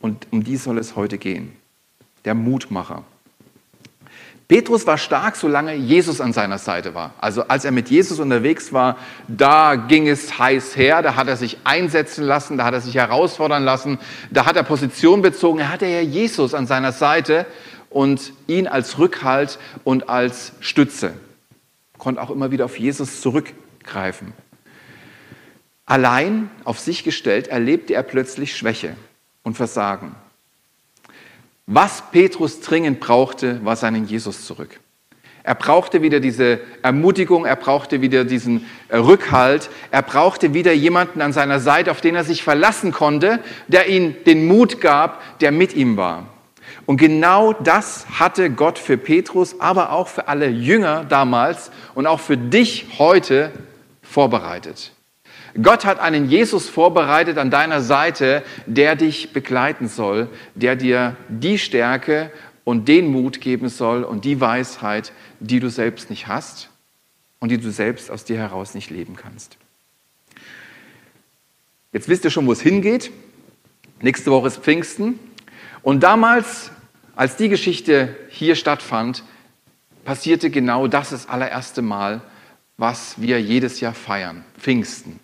Und 0.00 0.26
um 0.32 0.42
die 0.42 0.56
soll 0.56 0.78
es 0.78 0.96
heute 0.96 1.16
gehen. 1.16 1.52
Der 2.24 2.34
Mutmacher. 2.34 3.04
Petrus 4.48 4.84
war 4.88 4.98
stark, 4.98 5.36
solange 5.36 5.76
Jesus 5.76 6.20
an 6.20 6.32
seiner 6.32 6.58
Seite 6.58 6.96
war. 6.96 7.14
Also 7.20 7.42
als 7.46 7.64
er 7.64 7.70
mit 7.70 7.88
Jesus 7.88 8.18
unterwegs 8.18 8.72
war, 8.72 8.96
da 9.28 9.76
ging 9.76 10.08
es 10.08 10.40
heiß 10.40 10.76
her, 10.76 11.00
da 11.00 11.14
hat 11.14 11.28
er 11.28 11.36
sich 11.36 11.58
einsetzen 11.62 12.24
lassen, 12.24 12.58
da 12.58 12.64
hat 12.64 12.74
er 12.74 12.80
sich 12.80 12.96
herausfordern 12.96 13.62
lassen, 13.62 14.00
da 14.32 14.44
hat 14.44 14.56
er 14.56 14.64
Position 14.64 15.22
bezogen, 15.22 15.60
er 15.60 15.70
hatte 15.70 15.86
ja 15.86 16.00
Jesus 16.00 16.52
an 16.52 16.66
seiner 16.66 16.90
Seite 16.90 17.46
und 17.90 18.32
ihn 18.48 18.66
als 18.66 18.98
Rückhalt 18.98 19.60
und 19.84 20.08
als 20.08 20.50
Stütze. 20.58 21.12
Konnte 22.02 22.20
auch 22.20 22.30
immer 22.30 22.50
wieder 22.50 22.64
auf 22.64 22.80
Jesus 22.80 23.20
zurückgreifen. 23.20 24.32
Allein 25.86 26.50
auf 26.64 26.80
sich 26.80 27.04
gestellt 27.04 27.46
erlebte 27.46 27.94
er 27.94 28.02
plötzlich 28.02 28.56
Schwäche 28.56 28.96
und 29.44 29.56
Versagen. 29.56 30.16
Was 31.66 32.10
Petrus 32.10 32.60
dringend 32.60 32.98
brauchte, 32.98 33.64
war 33.64 33.76
seinen 33.76 34.04
Jesus 34.04 34.44
zurück. 34.46 34.80
Er 35.44 35.54
brauchte 35.54 36.02
wieder 36.02 36.18
diese 36.18 36.58
Ermutigung, 36.82 37.44
er 37.44 37.54
brauchte 37.54 38.00
wieder 38.00 38.24
diesen 38.24 38.66
Rückhalt, 38.92 39.70
er 39.92 40.02
brauchte 40.02 40.54
wieder 40.54 40.72
jemanden 40.72 41.20
an 41.20 41.32
seiner 41.32 41.60
Seite, 41.60 41.92
auf 41.92 42.00
den 42.00 42.16
er 42.16 42.24
sich 42.24 42.42
verlassen 42.42 42.90
konnte, 42.90 43.38
der 43.68 43.88
ihm 43.88 44.16
den 44.24 44.48
Mut 44.48 44.80
gab, 44.80 45.38
der 45.38 45.52
mit 45.52 45.76
ihm 45.76 45.96
war. 45.96 46.26
Und 46.92 46.98
genau 46.98 47.54
das 47.54 48.04
hatte 48.20 48.50
Gott 48.50 48.78
für 48.78 48.98
Petrus, 48.98 49.60
aber 49.60 49.92
auch 49.92 50.08
für 50.08 50.28
alle 50.28 50.50
Jünger 50.50 51.06
damals 51.06 51.70
und 51.94 52.06
auch 52.06 52.20
für 52.20 52.36
dich 52.36 52.84
heute 52.98 53.50
vorbereitet. 54.02 54.92
Gott 55.62 55.86
hat 55.86 56.00
einen 56.00 56.28
Jesus 56.28 56.68
vorbereitet 56.68 57.38
an 57.38 57.50
deiner 57.50 57.80
Seite, 57.80 58.42
der 58.66 58.94
dich 58.94 59.32
begleiten 59.32 59.88
soll, 59.88 60.28
der 60.54 60.76
dir 60.76 61.16
die 61.30 61.56
Stärke 61.56 62.30
und 62.62 62.88
den 62.88 63.10
Mut 63.10 63.40
geben 63.40 63.70
soll 63.70 64.04
und 64.04 64.26
die 64.26 64.42
Weisheit, 64.42 65.14
die 65.40 65.60
du 65.60 65.70
selbst 65.70 66.10
nicht 66.10 66.26
hast 66.26 66.68
und 67.40 67.48
die 67.48 67.56
du 67.56 67.70
selbst 67.70 68.10
aus 68.10 68.26
dir 68.26 68.36
heraus 68.36 68.74
nicht 68.74 68.90
leben 68.90 69.16
kannst. 69.16 69.56
Jetzt 71.94 72.10
wisst 72.10 72.26
ihr 72.26 72.30
schon, 72.30 72.46
wo 72.46 72.52
es 72.52 72.60
hingeht. 72.60 73.10
Nächste 74.02 74.30
Woche 74.30 74.48
ist 74.48 74.58
Pfingsten. 74.58 75.18
Und 75.82 76.02
damals, 76.02 76.70
als 77.14 77.36
die 77.36 77.48
Geschichte 77.48 78.16
hier 78.30 78.56
stattfand, 78.56 79.22
passierte 80.04 80.50
genau 80.50 80.86
das 80.86 81.10
das 81.10 81.28
allererste 81.28 81.82
Mal, 81.82 82.22
was 82.76 83.20
wir 83.20 83.40
jedes 83.40 83.80
Jahr 83.80 83.94
feiern, 83.94 84.44
Pfingsten. 84.58 85.20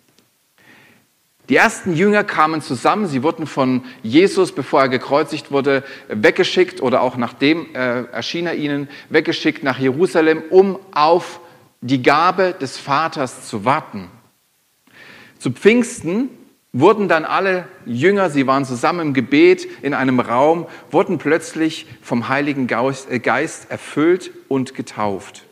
Die 1.49 1.55
ersten 1.55 1.95
Jünger 1.95 2.23
kamen 2.23 2.61
zusammen, 2.61 3.07
sie 3.07 3.23
wurden 3.23 3.47
von 3.47 3.83
Jesus, 4.03 4.51
bevor 4.51 4.81
er 4.81 4.89
gekreuzigt 4.89 5.51
wurde, 5.51 5.83
weggeschickt 6.07 6.79
oder 6.79 7.01
auch 7.01 7.17
nachdem 7.17 7.73
äh, 7.73 8.03
erschien 8.03 8.45
er 8.45 8.53
ihnen, 8.53 8.87
weggeschickt 9.09 9.63
nach 9.63 9.79
Jerusalem, 9.79 10.43
um 10.51 10.79
auf 10.91 11.39
die 11.81 12.03
Gabe 12.03 12.53
des 12.61 12.77
Vaters 12.77 13.47
zu 13.47 13.65
warten. 13.65 14.11
Zu 15.39 15.51
Pfingsten 15.51 16.29
wurden 16.71 17.07
dann 17.07 17.25
alle 17.25 17.67
Jünger, 17.85 18.29
sie 18.29 18.45
waren 18.45 18.65
zusammen 18.65 18.99
im 18.99 19.13
Gebet 19.13 19.67
in 19.81 19.93
einem 19.93 20.19
Raum, 20.19 20.67
wurden 20.91 21.17
plötzlich 21.17 21.87
vom 22.01 22.29
Heiligen 22.29 22.67
äh, 22.69 23.19
Geist 23.19 23.71
erfüllt 23.71 24.31
und 24.47 24.75
getauft. 24.75 25.45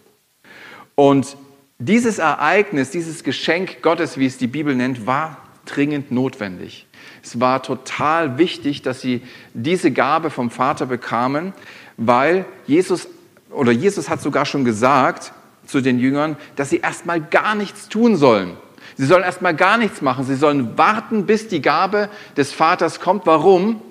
Und 0.95 1.37
dieses 1.79 2.19
Ereignis, 2.19 2.91
dieses 2.91 3.23
Geschenk 3.23 3.81
Gottes, 3.81 4.17
wie 4.17 4.25
es 4.25 4.37
die 4.37 4.47
Bibel 4.47 4.75
nennt, 4.75 5.05
war 5.05 5.37
dringend 5.65 6.11
notwendig. 6.11 6.87
Es 7.23 7.39
war 7.39 7.61
total 7.61 8.37
wichtig, 8.37 8.81
dass 8.81 9.01
sie 9.01 9.21
diese 9.53 9.91
Gabe 9.91 10.29
vom 10.29 10.49
Vater 10.49 10.85
bekamen, 10.85 11.53
weil 11.97 12.45
Jesus 12.65 13.07
oder 13.49 13.71
Jesus 13.71 14.09
hat 14.09 14.21
sogar 14.21 14.45
schon 14.45 14.65
gesagt 14.65 15.33
zu 15.65 15.81
den 15.81 15.99
Jüngern, 15.99 16.37
dass 16.55 16.69
sie 16.69 16.77
erstmal 16.77 17.21
gar 17.21 17.55
nichts 17.55 17.89
tun 17.89 18.15
sollen. 18.15 18.55
Sie 18.97 19.05
sollen 19.05 19.23
erstmal 19.23 19.55
gar 19.55 19.77
nichts 19.77 20.01
machen. 20.01 20.25
Sie 20.25 20.35
sollen 20.35 20.77
warten, 20.77 21.25
bis 21.27 21.47
die 21.47 21.61
Gabe 21.61 22.09
des 22.35 22.51
Vaters 22.51 22.99
kommt. 22.99 23.25
Warum? 23.25 23.81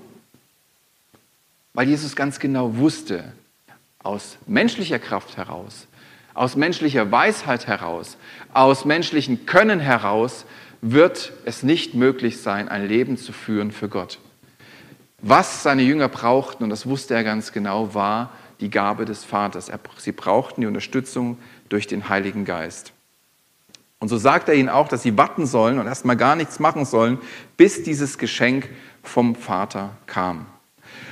Weil 1.75 1.89
Jesus 1.89 2.17
ganz 2.17 2.41
genau 2.41 2.77
wusste, 2.77 3.33
aus 4.03 4.39
menschlicher 4.47 4.99
Kraft 4.99 5.37
heraus, 5.37 5.87
aus 6.35 6.57
menschlicher 6.57 7.11
Weisheit 7.13 7.67
heraus, 7.67 8.17
aus 8.53 8.85
menschlichen 8.85 9.47
Können 9.47 9.79
heraus 9.79 10.45
wird 10.81 11.33
es 11.45 11.63
nicht 11.63 11.95
möglich 11.95 12.41
sein, 12.41 12.69
ein 12.69 12.87
Leben 12.87 13.17
zu 13.17 13.33
führen 13.33 13.73
für 13.73 13.89
Gott. 13.89 14.19
Was 15.23 15.63
seine 15.63 15.83
Jünger 15.83 16.09
brauchten, 16.09 16.65
und 16.65 16.71
das 16.71 16.87
wusste 16.87 17.15
er 17.15 17.25
ganz 17.25 17.53
genau, 17.53 17.95
war 17.95 18.31
die 18.61 18.71
Gabe 18.71 19.05
des 19.05 19.25
Vaters. 19.25 19.71
Sie 19.99 20.13
brauchten 20.13 20.63
die 20.63 20.67
Unterstützung 20.67 21.39
durch 21.69 21.87
den 21.87 22.09
Heiligen 22.09 22.45
Geist. 22.45 22.93
Und 23.99 24.09
so 24.09 24.19
sagt 24.19 24.49
er 24.49 24.55
ihnen 24.55 24.69
auch, 24.69 24.89
dass 24.89 25.03
sie 25.03 25.17
warten 25.17 25.47
sollen 25.47 25.79
und 25.79 25.87
erstmal 25.87 26.17
gar 26.17 26.37
nichts 26.37 26.59
machen 26.59 26.85
sollen, 26.85 27.19
bis 27.57 27.83
dieses 27.83 28.19
Geschenk 28.19 28.69
vom 29.03 29.35
Vater 29.35 29.97
kam. 30.07 30.47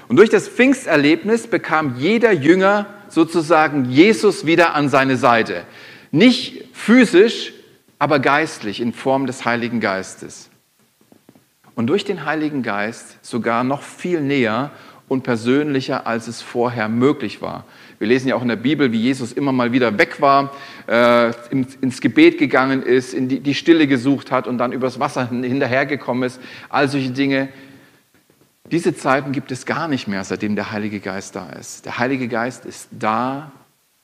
Und 0.09 0.17
durch 0.17 0.31
das 0.31 0.49
Pfingsterlebnis 0.49 1.47
bekam 1.47 1.97
jeder 1.97 2.33
Jünger 2.33 2.87
sozusagen 3.09 3.87
Jesus 3.91 4.45
wieder 4.45 4.75
an 4.75 4.89
seine 4.89 5.17
Seite. 5.17 5.65
Nicht 6.11 6.65
physisch, 6.73 7.53
aber 7.99 8.19
geistlich 8.19 8.81
in 8.81 8.93
Form 8.93 9.27
des 9.27 9.45
Heiligen 9.45 9.81
Geistes. 9.81 10.51
Und 11.75 11.87
durch 11.87 12.05
den 12.05 12.25
Heiligen 12.27 12.63
Geist 12.63 13.19
sogar 13.25 13.65
noch 13.65 13.83
viel 13.83 14.21
näher 14.21 14.71
und 15.09 15.23
persönlicher, 15.23 16.07
als 16.07 16.29
es 16.29 16.43
vorher 16.43 16.89
möglich 16.89 17.43
war. 17.43 17.65
Wir 17.99 18.09
lesen 18.09 18.29
ja 18.29 18.37
auch 18.37 18.43
in 18.43 18.49
der 18.49 18.57
Bibel, 18.57 18.93
wie 18.93 19.01
Jesus 19.01 19.33
immer 19.33 19.53
mal 19.53 19.73
wieder 19.73 19.99
weg 19.99 20.21
war, 20.21 20.53
äh, 20.87 21.33
ins 21.51 22.01
Gebet 22.01 22.39
gegangen 22.39 22.83
ist, 22.83 23.15
in 23.15 23.29
die, 23.29 23.41
die 23.41 23.55
Stille 23.55 23.87
gesucht 23.87 24.31
hat 24.31 24.47
und 24.47 24.59
dann 24.59 24.73
übers 24.73 25.01
Wasser 25.01 25.29
hinterhergekommen 25.29 26.25
ist. 26.25 26.41
All 26.69 26.89
solche 26.89 27.11
Dinge. 27.11 27.49
Diese 28.71 28.95
Zeiten 28.97 29.33
gibt 29.33 29.53
es 29.53 29.67
gar 29.67 29.89
nicht 29.89 30.09
mehr, 30.09 30.25
seitdem 30.25 30.57
der 30.57 30.73
Heilige 30.73 31.01
Geist 31.01 31.37
da 31.37 31.51
ist. 31.51 31.85
Der 31.85 31.99
Heilige 31.99 32.29
Geist 32.29 32.65
ist 32.65 32.89
da 32.91 33.53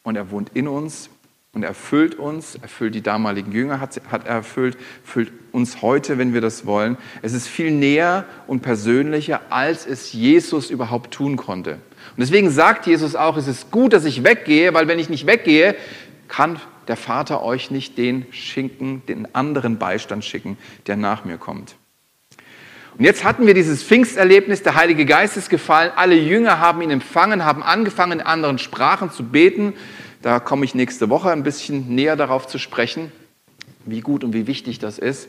und 0.02 0.16
er 0.16 0.30
wohnt 0.30 0.50
in 0.54 0.68
uns 0.68 1.10
und 1.52 1.62
erfüllt 1.62 2.14
uns, 2.14 2.56
erfüllt 2.56 2.94
die 2.94 3.02
damaligen 3.02 3.52
Jünger, 3.52 3.80
hat, 3.80 4.00
hat 4.10 4.26
er 4.26 4.36
erfüllt, 4.36 4.76
erfüllt 5.02 5.32
uns 5.52 5.82
heute, 5.82 6.16
wenn 6.18 6.32
wir 6.32 6.40
das 6.40 6.64
wollen. 6.64 6.96
Es 7.22 7.32
ist 7.32 7.48
viel 7.48 7.72
näher 7.72 8.24
und 8.46 8.60
persönlicher, 8.60 9.40
als 9.50 9.86
es 9.86 10.12
Jesus 10.12 10.70
überhaupt 10.70 11.12
tun 11.12 11.36
konnte. 11.36 11.72
Und 11.72 12.18
deswegen 12.18 12.50
sagt 12.50 12.86
Jesus 12.86 13.16
auch, 13.16 13.36
es 13.36 13.48
ist 13.48 13.70
gut, 13.70 13.92
dass 13.92 14.04
ich 14.04 14.24
weggehe, 14.24 14.74
weil 14.74 14.88
wenn 14.88 14.98
ich 14.98 15.08
nicht 15.08 15.26
weggehe, 15.26 15.74
kann 16.30 16.58
der 16.88 16.96
Vater 16.96 17.42
euch 17.42 17.70
nicht 17.70 17.98
den 17.98 18.24
schicken, 18.32 19.02
den 19.06 19.34
anderen 19.34 19.78
Beistand 19.78 20.24
schicken, 20.24 20.56
der 20.86 20.96
nach 20.96 21.26
mir 21.26 21.36
kommt. 21.36 21.76
Und 22.96 23.04
jetzt 23.04 23.24
hatten 23.24 23.46
wir 23.46 23.54
dieses 23.54 23.82
Pfingsterlebnis, 23.82 24.62
der 24.62 24.74
Heilige 24.74 25.04
Geist 25.04 25.36
ist 25.36 25.50
gefallen, 25.50 25.92
alle 25.94 26.16
Jünger 26.16 26.58
haben 26.58 26.82
ihn 26.82 26.90
empfangen, 26.90 27.44
haben 27.44 27.62
angefangen, 27.62 28.20
in 28.20 28.26
anderen 28.26 28.58
Sprachen 28.58 29.10
zu 29.10 29.24
beten. 29.24 29.74
Da 30.22 30.40
komme 30.40 30.64
ich 30.64 30.74
nächste 30.74 31.10
Woche 31.10 31.30
ein 31.30 31.42
bisschen 31.42 31.94
näher 31.94 32.16
darauf 32.16 32.46
zu 32.46 32.58
sprechen, 32.58 33.12
wie 33.84 34.00
gut 34.00 34.24
und 34.24 34.32
wie 34.32 34.46
wichtig 34.46 34.78
das 34.78 34.98
ist. 34.98 35.28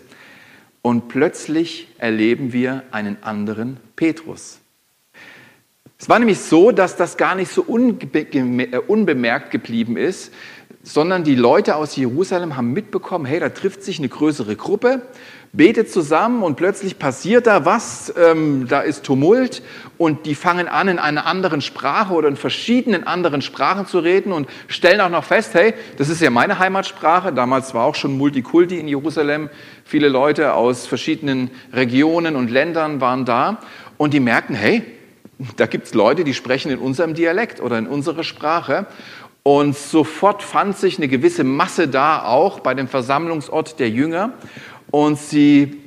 und 0.82 1.10
plötzlich 1.10 1.90
erleben 2.00 2.54
wir 2.54 2.84
einen 2.92 3.22
anderen 3.22 3.78
Petrus. 3.96 4.62
Es 6.02 6.10
war 6.10 6.18
nämlich 6.18 6.40
so, 6.40 6.72
dass 6.72 6.96
das 6.96 7.16
gar 7.16 7.36
nicht 7.36 7.52
so 7.52 7.62
äh, 7.68 8.78
unbemerkt 8.88 9.52
geblieben 9.52 9.98
ist, 9.98 10.34
sondern 10.84 11.24
die 11.24 11.36
Leute 11.36 11.76
aus 11.76 11.96
Jerusalem 11.96 12.58
haben 12.58 12.74
mitbekommen, 12.74 13.26
hey, 13.26 13.40
da 13.40 13.50
trifft 13.50 13.84
sich 13.84 14.00
eine 14.00 14.10
größere 14.10 14.56
Gruppe, 14.56 15.04
betet 15.54 15.92
zusammen 15.92 16.44
und 16.44 16.56
plötzlich 16.56 16.98
passiert 16.98 17.46
da 17.46 17.66
was, 17.66 18.14
ähm, 18.18 18.68
da 18.68 18.82
ist 18.82 19.04
Tumult 19.04 19.62
und 19.98 20.26
die 20.26 20.34
fangen 20.34 20.68
an, 20.68 20.88
in 20.88 20.98
einer 20.98 21.26
anderen 21.26 21.62
Sprache 21.62 22.14
oder 22.14 22.30
in 22.30 22.38
verschiedenen 22.38 23.06
anderen 23.06 23.42
Sprachen 23.42 23.86
zu 23.86 24.00
reden 24.00 24.32
und 24.32 24.48
stellen 24.68 25.02
auch 25.02 25.10
noch 25.10 25.26
fest, 25.26 25.54
hey, 25.54 25.74
das 25.98 26.10
ist 26.10 26.22
ja 26.22 26.30
meine 26.30 26.58
Heimatsprache, 26.58 27.34
damals 27.34 27.74
war 27.74 27.86
auch 27.86 27.96
schon 27.96 28.18
Multikulti 28.18 28.80
in 28.80 28.88
Jerusalem, 28.88 29.50
viele 29.84 30.08
Leute 30.08 30.54
aus 30.54 30.88
verschiedenen 30.88 31.52
Regionen 31.74 32.36
und 32.36 32.50
Ländern 32.50 33.02
waren 33.02 33.26
da 33.26 33.60
und 33.98 34.14
die 34.14 34.22
merken, 34.22 34.56
hey, 34.56 34.84
da 35.58 35.66
gibt 35.66 35.88
es 35.88 35.94
Leute, 35.94 36.24
die 36.24 36.34
sprechen 36.34 36.72
in 36.72 36.80
unserem 36.80 37.14
Dialekt 37.14 37.62
oder 37.62 37.78
in 37.78 37.88
unserer 37.88 38.24
Sprache. 38.24 38.86
Und 39.44 39.76
sofort 39.76 40.44
fand 40.44 40.78
sich 40.78 40.98
eine 40.98 41.08
gewisse 41.08 41.44
Masse 41.44 41.88
da 41.88 42.24
auch 42.24 42.60
bei 42.60 42.74
dem 42.74 42.88
Versammlungsort 42.88 43.80
der 43.80 43.90
Jünger. 43.90 44.34
Und 44.92 45.18
sie 45.18 45.82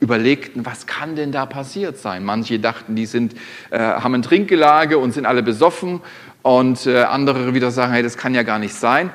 überlegten, 0.00 0.64
was 0.64 0.86
kann 0.86 1.16
denn 1.16 1.32
da 1.32 1.46
passiert 1.46 1.98
sein? 1.98 2.24
Manche 2.24 2.60
dachten, 2.60 2.94
die 2.94 3.06
sind, 3.06 3.34
äh, 3.70 3.78
haben 3.78 4.14
ein 4.14 4.22
Trinkgelage 4.22 4.98
und 4.98 5.12
sind 5.12 5.26
alle 5.26 5.42
besoffen. 5.42 6.00
Und 6.42 6.86
äh, 6.86 7.02
andere 7.02 7.54
wieder 7.54 7.70
sagen, 7.70 7.92
hey, 7.92 8.02
das 8.02 8.16
kann 8.16 8.34
ja 8.34 8.42
gar 8.42 8.58
nicht 8.58 8.74
sein. 8.74 9.10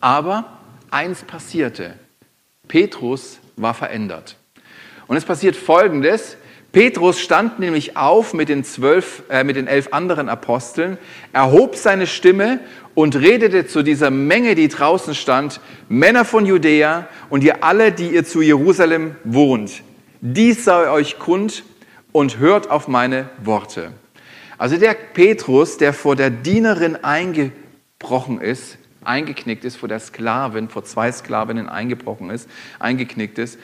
Aber 0.00 0.58
eins 0.90 1.22
passierte. 1.22 1.94
Petrus 2.66 3.38
war 3.56 3.74
verändert. 3.74 4.36
Und 5.06 5.16
es 5.16 5.24
passiert 5.24 5.54
Folgendes. 5.54 6.36
Petrus 6.78 7.18
stand 7.18 7.58
nämlich 7.58 7.96
auf 7.96 8.34
mit 8.34 8.48
den, 8.48 8.62
zwölf, 8.62 9.24
äh, 9.30 9.42
mit 9.42 9.56
den 9.56 9.66
elf 9.66 9.88
anderen 9.90 10.28
Aposteln, 10.28 10.96
erhob 11.32 11.74
seine 11.74 12.06
Stimme 12.06 12.60
und 12.94 13.16
redete 13.16 13.66
zu 13.66 13.82
dieser 13.82 14.12
Menge, 14.12 14.54
die 14.54 14.68
draußen 14.68 15.16
stand, 15.16 15.60
Männer 15.88 16.24
von 16.24 16.46
Judäa 16.46 17.08
und 17.30 17.42
ihr 17.42 17.64
alle, 17.64 17.90
die 17.90 18.10
ihr 18.10 18.24
zu 18.24 18.42
Jerusalem 18.42 19.16
wohnt. 19.24 19.82
Dies 20.20 20.64
sei 20.64 20.88
euch 20.88 21.18
kund 21.18 21.64
und 22.12 22.38
hört 22.38 22.70
auf 22.70 22.86
meine 22.86 23.28
Worte. 23.42 23.90
Also 24.56 24.76
der 24.76 24.94
Petrus, 24.94 25.78
der 25.78 25.92
vor 25.92 26.14
der 26.14 26.30
Dienerin 26.30 26.94
eingebrochen 26.94 28.40
ist, 28.40 28.78
eingeknickt 29.02 29.64
ist, 29.64 29.74
vor 29.74 29.88
der 29.88 29.98
Sklavin, 29.98 30.68
vor 30.68 30.84
zwei 30.84 31.10
Sklavinnen 31.10 31.68
eingebrochen 31.68 32.30
ist, 32.30 32.48
eingeknickt 32.78 33.36
ist, 33.40 33.58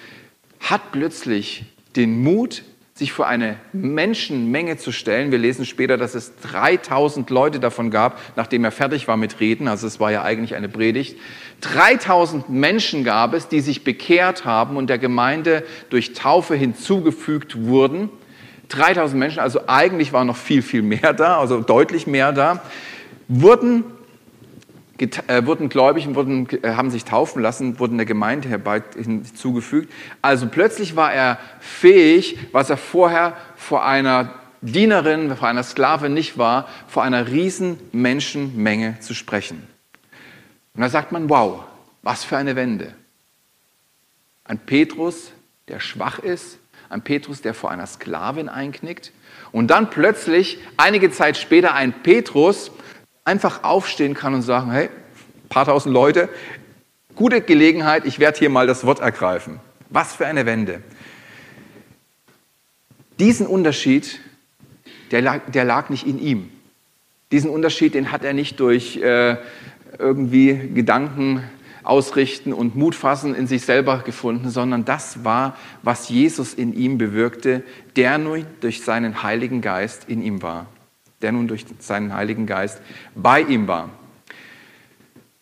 hat 0.59 0.91
plötzlich 0.91 1.67
den 1.95 2.21
Mut, 2.21 2.65
sich 2.97 3.13
vor 3.13 3.27
eine 3.27 3.57
Menschenmenge 3.73 4.77
zu 4.77 4.93
stellen. 4.93 5.33
Wir 5.33 5.39
lesen 5.39 5.65
später, 5.65 5.97
dass 5.97 6.15
es 6.15 6.37
3000 6.43 7.29
Leute 7.29 7.59
davon 7.59 7.91
gab, 7.91 8.21
nachdem 8.37 8.63
er 8.63 8.71
fertig 8.71 9.09
war 9.09 9.17
mit 9.17 9.41
Reden. 9.41 9.67
Also 9.67 9.89
es 9.89 9.99
war 9.99 10.13
ja 10.13 10.23
eigentlich 10.23 10.55
eine 10.55 10.69
Predigt. 10.69 11.19
3000 11.63 12.51
Menschen 12.51 13.03
gab 13.03 13.35
es, 13.35 13.49
die 13.49 13.59
sich 13.61 13.83
bekehrt 13.83 14.45
haben 14.45 14.77
und 14.77 14.89
der 14.89 14.99
Gemeinde 14.99 15.65
durch 15.91 16.13
Taufe 16.13 16.55
hinzugefügt 16.55 17.65
wurden. 17.65 18.11
3000 18.69 19.19
Menschen, 19.19 19.41
also 19.41 19.63
eigentlich 19.67 20.13
war 20.13 20.25
noch 20.25 20.37
viel, 20.37 20.63
viel 20.63 20.83
mehr 20.83 21.13
da, 21.15 21.39
also 21.41 21.63
deutlich 21.63 22.07
mehr 22.07 22.31
da, 22.31 22.63
wurden 23.27 23.83
äh, 24.99 25.45
wurden 25.45 25.69
gläubig 25.69 26.07
und 26.07 26.15
wurden, 26.15 26.49
äh, 26.63 26.75
haben 26.75 26.91
sich 26.91 27.05
taufen 27.05 27.43
lassen, 27.43 27.79
wurden 27.79 27.99
der 27.99 28.07
Gemeinde 28.07 28.49
herbei 28.49 28.83
hinzugefügt. 28.95 29.93
Also 30.23 30.47
plötzlich 30.47 30.95
war 30.95 31.13
er 31.13 31.39
fähig, 31.61 32.39
was 32.53 32.71
er 32.71 32.77
vorher 32.77 33.37
vor 33.57 33.85
einer 33.85 34.35
Dienerin, 34.61 35.37
vor 35.37 35.49
einer 35.49 35.63
Sklavin 35.63 36.15
nicht 36.15 36.39
war, 36.39 36.69
vor 36.87 37.03
einer 37.03 37.29
riesen 37.29 37.79
Menschenmenge 37.93 38.99
zu 39.01 39.15
sprechen. 39.15 39.67
Und 40.75 40.81
da 40.81 40.89
sagt 40.89 41.13
man, 41.13 41.29
wow, 41.29 41.65
was 42.03 42.25
für 42.25 42.37
eine 42.37 42.57
Wende. 42.57 42.95
Ein 44.45 44.59
Petrus, 44.59 45.33
der 45.69 45.81
schwach 45.81 46.19
ist, 46.19 46.59
ein 46.89 47.03
Petrus, 47.03 47.43
der 47.43 47.55
vor 47.55 47.71
einer 47.71 47.87
Sklavin 47.87 48.49
einknickt 48.49 49.13
und 49.53 49.69
dann 49.69 49.91
plötzlich, 49.91 50.59
einige 50.77 51.11
Zeit 51.11 51.37
später, 51.37 51.75
ein 51.75 52.03
Petrus, 52.03 52.71
einfach 53.25 53.65
aufstehen 53.65 54.15
kann 54.15 54.35
und 54.35 54.43
sagen, 54.43 54.71
hey, 54.71 54.91
paar 55.49 55.65
tausend 55.65 55.95
Leute, 55.95 56.29
gute 57.15 57.41
Gelegenheit, 57.41 58.05
ich 58.05 58.19
werde 58.19 58.39
hier 58.39 58.51
mal 58.51 58.67
das 58.67 58.85
Wort 58.85 59.01
ergreifen. 59.01 59.61
Was 59.89 60.15
für 60.15 60.27
eine 60.27 60.47
Wende. 60.47 60.83
Diesen 63.19 63.47
Unterschied, 63.47 64.21
der 65.11 65.23
lag, 65.23 65.41
der 65.51 65.65
lag 65.65 65.89
nicht 65.89 66.07
in 66.07 66.21
ihm. 66.21 66.51
Diesen 67.33 67.51
Unterschied, 67.51 67.95
den 67.95 68.11
hat 68.13 68.25
er 68.25 68.33
nicht 68.33 68.61
durch 68.61 68.97
äh, 68.97 69.37
irgendwie 69.99 70.71
Gedanken 70.75 71.45
ausrichten 71.83 72.53
und 72.53 72.75
Mut 72.75 72.95
fassen 72.95 73.35
in 73.35 73.47
sich 73.47 73.65
selber 73.65 73.99
gefunden, 73.99 74.51
sondern 74.51 74.85
das 74.85 75.25
war, 75.25 75.57
was 75.83 76.09
Jesus 76.09 76.55
in 76.55 76.75
ihm 76.75 76.99
bewirkte, 76.99 77.63
der 77.95 78.19
nur 78.19 78.39
durch 78.61 78.83
seinen 78.83 79.23
Heiligen 79.23 79.61
Geist 79.61 80.09
in 80.09 80.23
ihm 80.23 80.43
war 80.43 80.67
der 81.25 81.33
nun 81.33 81.49
durch 81.49 81.65
seinen 81.79 82.13
Heiligen 82.13 82.45
Geist 82.45 82.83
bei 83.15 83.41
ihm 83.41 83.67
war. 83.67 83.89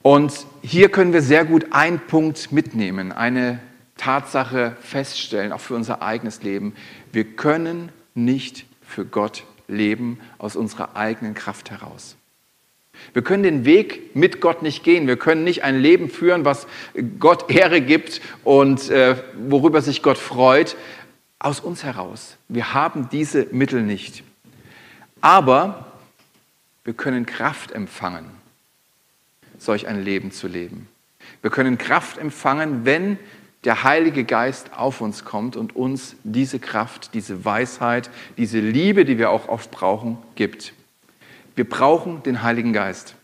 Und 0.01 0.47
hier 0.63 0.91
können 0.91 1.13
wir 1.13 1.23
sehr 1.23 1.45
gut 1.45 1.73
einen 1.73 1.99
Punkt 1.99 2.53
mitnehmen, 2.53 3.11
eine 3.11 3.59
Tatsache 3.97 4.77
feststellen, 4.81 5.53
auch 5.53 5.61
für 5.61 5.75
unser 5.75 6.01
eigenes 6.01 6.45
Leben. 6.45 6.75
Wir 7.11 7.25
können 7.25 7.91
nicht 8.15 8.65
für 8.81 9.05
Gott 9.05 9.43
leben 9.67 10.21
aus 10.39 10.55
unserer 10.55 10.95
eigenen 10.97 11.35
Kraft 11.35 11.73
heraus. 11.73 12.17
Wir 13.13 13.23
können 13.23 13.43
den 13.43 13.65
Weg 13.65 14.15
mit 14.15 14.41
Gott 14.41 14.63
nicht 14.63 14.85
gehen. 14.85 15.09
Wir 15.09 15.17
können 15.17 15.43
nicht 15.43 15.65
ein 15.65 15.81
Leben 15.81 16.11
führen, 16.11 16.45
was 16.45 16.69
Gott 17.19 17.51
Ehre 17.51 17.81
gibt 17.81 18.21
und 18.45 18.89
äh, 18.89 19.17
worüber 19.49 19.83
sich 19.83 20.01
Gott 20.01 20.19
freut, 20.19 20.77
aus 21.41 21.59
uns 21.59 21.83
heraus. 21.83 22.37
Wir 22.47 22.73
haben 22.73 23.09
diese 23.11 23.49
Mittel 23.51 23.83
nicht. 23.83 24.23
Aber 25.23 25.87
wir 26.85 26.93
können 26.93 27.25
Kraft 27.25 27.71
empfangen, 27.71 28.27
solch 29.57 29.87
ein 29.87 30.05
Leben 30.05 30.33
zu 30.33 30.49
leben. 30.49 30.89
Wir 31.41 31.51
können 31.51 31.79
Kraft 31.79 32.19
empfangen, 32.19 32.85
wenn 32.85 33.19
der 33.65 33.85
Heilige 33.85 34.25
Geist 34.25 34.73
auf 34.77 35.01
uns 35.01 35.25
kommt 35.25 35.57
und 35.57 35.77
uns 35.77 36.17
diese 36.25 36.59
Kraft, 36.59 37.15
diese 37.15 37.45
Weisheit, 37.45 38.11
diese 38.37 38.59
Liebe, 38.59 39.05
die 39.05 39.19
wir 39.19 39.31
auch 39.31 39.49
oft 39.49 39.71
brauchen, 39.71 40.19
gibt. 40.35 40.75
Wir 41.55 41.69
brauchen 41.69 42.25
den 42.25 42.43
Heiligen 42.43 42.73
Geist. 42.73 43.15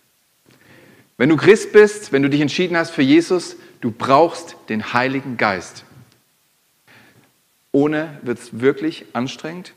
Wenn 1.16 1.30
du 1.30 1.36
Christ 1.36 1.72
bist, 1.72 2.12
wenn 2.12 2.22
du 2.22 2.30
dich 2.30 2.40
entschieden 2.40 2.76
hast 2.76 2.92
für 2.92 3.02
Jesus, 3.02 3.56
du 3.80 3.90
brauchst 3.90 4.54
den 4.68 4.92
Heiligen 4.92 5.36
Geist. 5.36 5.84
Ohne 7.72 8.20
wird 8.22 8.38
es 8.38 8.60
wirklich 8.60 9.04
anstrengend 9.14 9.72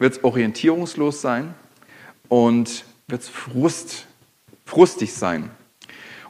wird 0.00 0.14
es 0.14 0.24
orientierungslos 0.24 1.20
sein 1.20 1.54
und 2.28 2.84
wird 3.06 3.20
es 3.20 3.28
frust, 3.28 4.06
frustig 4.64 5.12
sein. 5.12 5.50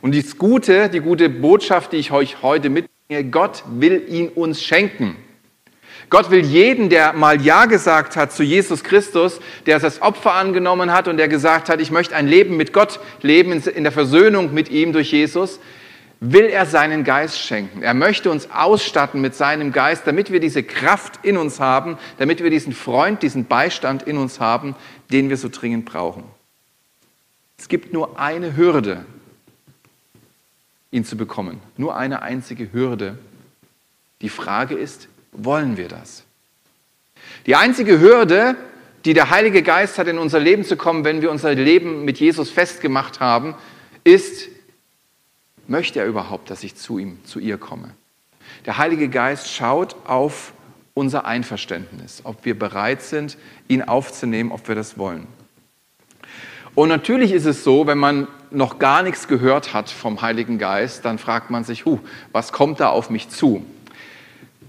Und 0.02 0.14
das 0.14 0.36
Gute, 0.36 0.90
die 0.90 1.00
gute 1.00 1.30
Botschaft, 1.30 1.92
die 1.92 1.96
ich 1.96 2.10
euch 2.10 2.42
heute 2.42 2.68
mitbringe, 2.68 3.24
Gott 3.30 3.62
will 3.70 4.04
ihn 4.08 4.28
uns 4.28 4.62
schenken. 4.62 5.16
Gott 6.08 6.30
will 6.32 6.44
jeden, 6.44 6.88
der 6.88 7.12
mal 7.12 7.40
Ja 7.40 7.66
gesagt 7.66 8.16
hat 8.16 8.32
zu 8.32 8.42
Jesus 8.42 8.82
Christus, 8.82 9.38
der 9.66 9.78
das 9.78 10.02
Opfer 10.02 10.34
angenommen 10.34 10.92
hat 10.92 11.06
und 11.06 11.18
der 11.18 11.28
gesagt 11.28 11.68
hat, 11.68 11.80
ich 11.80 11.92
möchte 11.92 12.16
ein 12.16 12.26
Leben 12.26 12.56
mit 12.56 12.72
Gott 12.72 12.98
leben, 13.22 13.52
in 13.52 13.84
der 13.84 13.92
Versöhnung 13.92 14.52
mit 14.52 14.68
ihm 14.70 14.92
durch 14.92 15.12
Jesus, 15.12 15.60
will 16.20 16.44
er 16.44 16.66
seinen 16.66 17.02
Geist 17.02 17.40
schenken. 17.40 17.82
Er 17.82 17.94
möchte 17.94 18.30
uns 18.30 18.50
ausstatten 18.50 19.22
mit 19.22 19.34
seinem 19.34 19.72
Geist, 19.72 20.06
damit 20.06 20.30
wir 20.30 20.38
diese 20.38 20.62
Kraft 20.62 21.24
in 21.24 21.38
uns 21.38 21.60
haben, 21.60 21.98
damit 22.18 22.42
wir 22.42 22.50
diesen 22.50 22.74
Freund, 22.74 23.22
diesen 23.22 23.46
Beistand 23.46 24.02
in 24.02 24.18
uns 24.18 24.38
haben, 24.38 24.76
den 25.10 25.30
wir 25.30 25.38
so 25.38 25.48
dringend 25.48 25.86
brauchen. 25.86 26.24
Es 27.58 27.68
gibt 27.68 27.92
nur 27.92 28.20
eine 28.20 28.56
Hürde, 28.56 29.04
ihn 30.90 31.04
zu 31.04 31.16
bekommen. 31.16 31.60
Nur 31.76 31.96
eine 31.96 32.22
einzige 32.22 32.72
Hürde. 32.72 33.18
Die 34.20 34.28
Frage 34.28 34.74
ist, 34.74 35.08
wollen 35.32 35.78
wir 35.78 35.88
das? 35.88 36.24
Die 37.46 37.56
einzige 37.56 37.98
Hürde, 38.00 38.56
die 39.06 39.14
der 39.14 39.30
Heilige 39.30 39.62
Geist 39.62 39.98
hat, 39.98 40.06
in 40.06 40.18
unser 40.18 40.40
Leben 40.40 40.64
zu 40.64 40.76
kommen, 40.76 41.04
wenn 41.04 41.22
wir 41.22 41.30
unser 41.30 41.54
Leben 41.54 42.04
mit 42.04 42.18
Jesus 42.18 42.50
festgemacht 42.50 43.20
haben, 43.20 43.54
ist, 44.04 44.48
möchte 45.70 46.00
er 46.00 46.06
überhaupt, 46.06 46.50
dass 46.50 46.64
ich 46.64 46.74
zu 46.74 46.98
ihm, 46.98 47.24
zu 47.24 47.38
ihr 47.38 47.56
komme? 47.56 47.94
Der 48.66 48.78
Heilige 48.78 49.08
Geist 49.08 49.50
schaut 49.50 49.96
auf 50.04 50.52
unser 50.94 51.24
Einverständnis, 51.24 52.22
ob 52.24 52.44
wir 52.44 52.58
bereit 52.58 53.02
sind, 53.02 53.38
ihn 53.68 53.82
aufzunehmen, 53.82 54.52
ob 54.52 54.68
wir 54.68 54.74
das 54.74 54.98
wollen. 54.98 55.26
Und 56.74 56.88
natürlich 56.88 57.32
ist 57.32 57.46
es 57.46 57.64
so, 57.64 57.86
wenn 57.86 57.98
man 57.98 58.28
noch 58.50 58.78
gar 58.78 59.02
nichts 59.02 59.28
gehört 59.28 59.72
hat 59.74 59.90
vom 59.90 60.22
Heiligen 60.22 60.58
Geist, 60.58 61.04
dann 61.04 61.18
fragt 61.18 61.50
man 61.50 61.64
sich, 61.64 61.84
huh, 61.84 61.98
was 62.32 62.52
kommt 62.52 62.80
da 62.80 62.88
auf 62.88 63.10
mich 63.10 63.28
zu? 63.28 63.64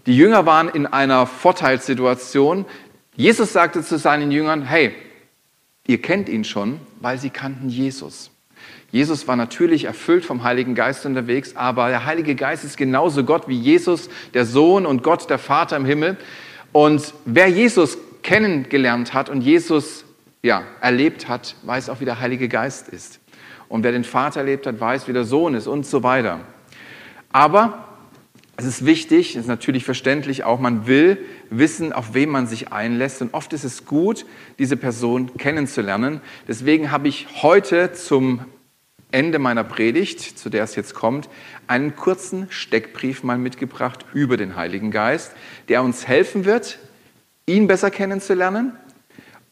Die 0.05 0.15
Jünger 0.15 0.45
waren 0.45 0.69
in 0.69 0.87
einer 0.87 1.27
Vorteilssituation. 1.27 2.65
Jesus 3.15 3.53
sagte 3.53 3.83
zu 3.83 3.97
seinen 3.97 4.31
Jüngern, 4.31 4.63
hey, 4.63 4.95
ihr 5.85 6.01
kennt 6.01 6.27
ihn 6.27 6.43
schon, 6.43 6.79
weil 6.99 7.19
sie 7.19 7.29
kannten 7.29 7.69
Jesus. 7.69 8.31
Jesus 8.91 9.27
war 9.27 9.37
natürlich 9.37 9.85
erfüllt 9.85 10.25
vom 10.25 10.43
Heiligen 10.43 10.75
Geist 10.75 11.05
unterwegs, 11.05 11.55
aber 11.55 11.87
der 11.87 12.05
Heilige 12.05 12.35
Geist 12.35 12.65
ist 12.65 12.75
genauso 12.75 13.23
Gott 13.23 13.47
wie 13.47 13.57
Jesus, 13.57 14.09
der 14.33 14.45
Sohn 14.45 14.85
und 14.85 15.01
Gott, 15.01 15.29
der 15.29 15.39
Vater 15.39 15.77
im 15.77 15.85
Himmel. 15.85 16.17
Und 16.73 17.13
wer 17.25 17.47
Jesus 17.47 17.97
kennengelernt 18.21 19.13
hat 19.13 19.29
und 19.29 19.41
Jesus 19.41 20.05
ja, 20.43 20.63
erlebt 20.81 21.27
hat, 21.27 21.55
weiß 21.63 21.89
auch, 21.89 22.01
wie 22.01 22.05
der 22.05 22.19
Heilige 22.19 22.49
Geist 22.49 22.89
ist. 22.89 23.19
Und 23.69 23.83
wer 23.83 23.93
den 23.93 24.03
Vater 24.03 24.41
erlebt 24.41 24.67
hat, 24.67 24.79
weiß, 24.79 25.07
wie 25.07 25.13
der 25.13 25.23
Sohn 25.23 25.53
ist 25.53 25.67
und 25.67 25.85
so 25.85 26.03
weiter. 26.03 26.41
Aber 27.31 27.87
es 28.57 28.65
ist 28.65 28.85
wichtig, 28.85 29.35
es 29.35 29.43
ist 29.43 29.47
natürlich 29.47 29.85
verständlich 29.85 30.43
auch, 30.43 30.59
man 30.59 30.85
will 30.85 31.17
wissen, 31.49 31.93
auf 31.93 32.13
wen 32.13 32.29
man 32.29 32.47
sich 32.47 32.73
einlässt. 32.73 33.21
Und 33.21 33.33
oft 33.33 33.53
ist 33.53 33.63
es 33.63 33.85
gut, 33.85 34.25
diese 34.59 34.75
Person 34.75 35.31
kennenzulernen. 35.37 36.19
Deswegen 36.47 36.91
habe 36.91 37.07
ich 37.07 37.27
heute 37.41 37.93
zum 37.93 38.41
Ende 39.11 39.39
meiner 39.39 39.63
Predigt, 39.63 40.19
zu 40.21 40.49
der 40.49 40.63
es 40.63 40.75
jetzt 40.75 40.93
kommt, 40.93 41.29
einen 41.67 41.95
kurzen 41.95 42.47
Steckbrief 42.49 43.23
mal 43.23 43.37
mitgebracht 43.37 44.05
über 44.13 44.37
den 44.37 44.55
Heiligen 44.55 44.91
Geist, 44.91 45.33
der 45.67 45.83
uns 45.83 46.07
helfen 46.07 46.45
wird, 46.45 46.79
ihn 47.45 47.67
besser 47.67 47.91
kennenzulernen, 47.91 48.73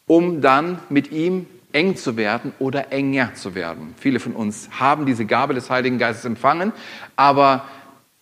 um 0.07 0.41
dann 0.41 0.79
mit 0.89 1.11
ihm 1.11 1.45
eng 1.71 1.95
zu 1.95 2.17
werden 2.17 2.53
oder 2.59 2.91
enger 2.91 3.35
zu 3.35 3.53
werden. 3.53 3.93
Viele 3.97 4.19
von 4.19 4.33
uns 4.33 4.69
haben 4.79 5.05
diese 5.05 5.25
Gabe 5.25 5.53
des 5.53 5.69
Heiligen 5.69 5.99
Geistes 5.99 6.25
empfangen, 6.25 6.73
aber 7.15 7.65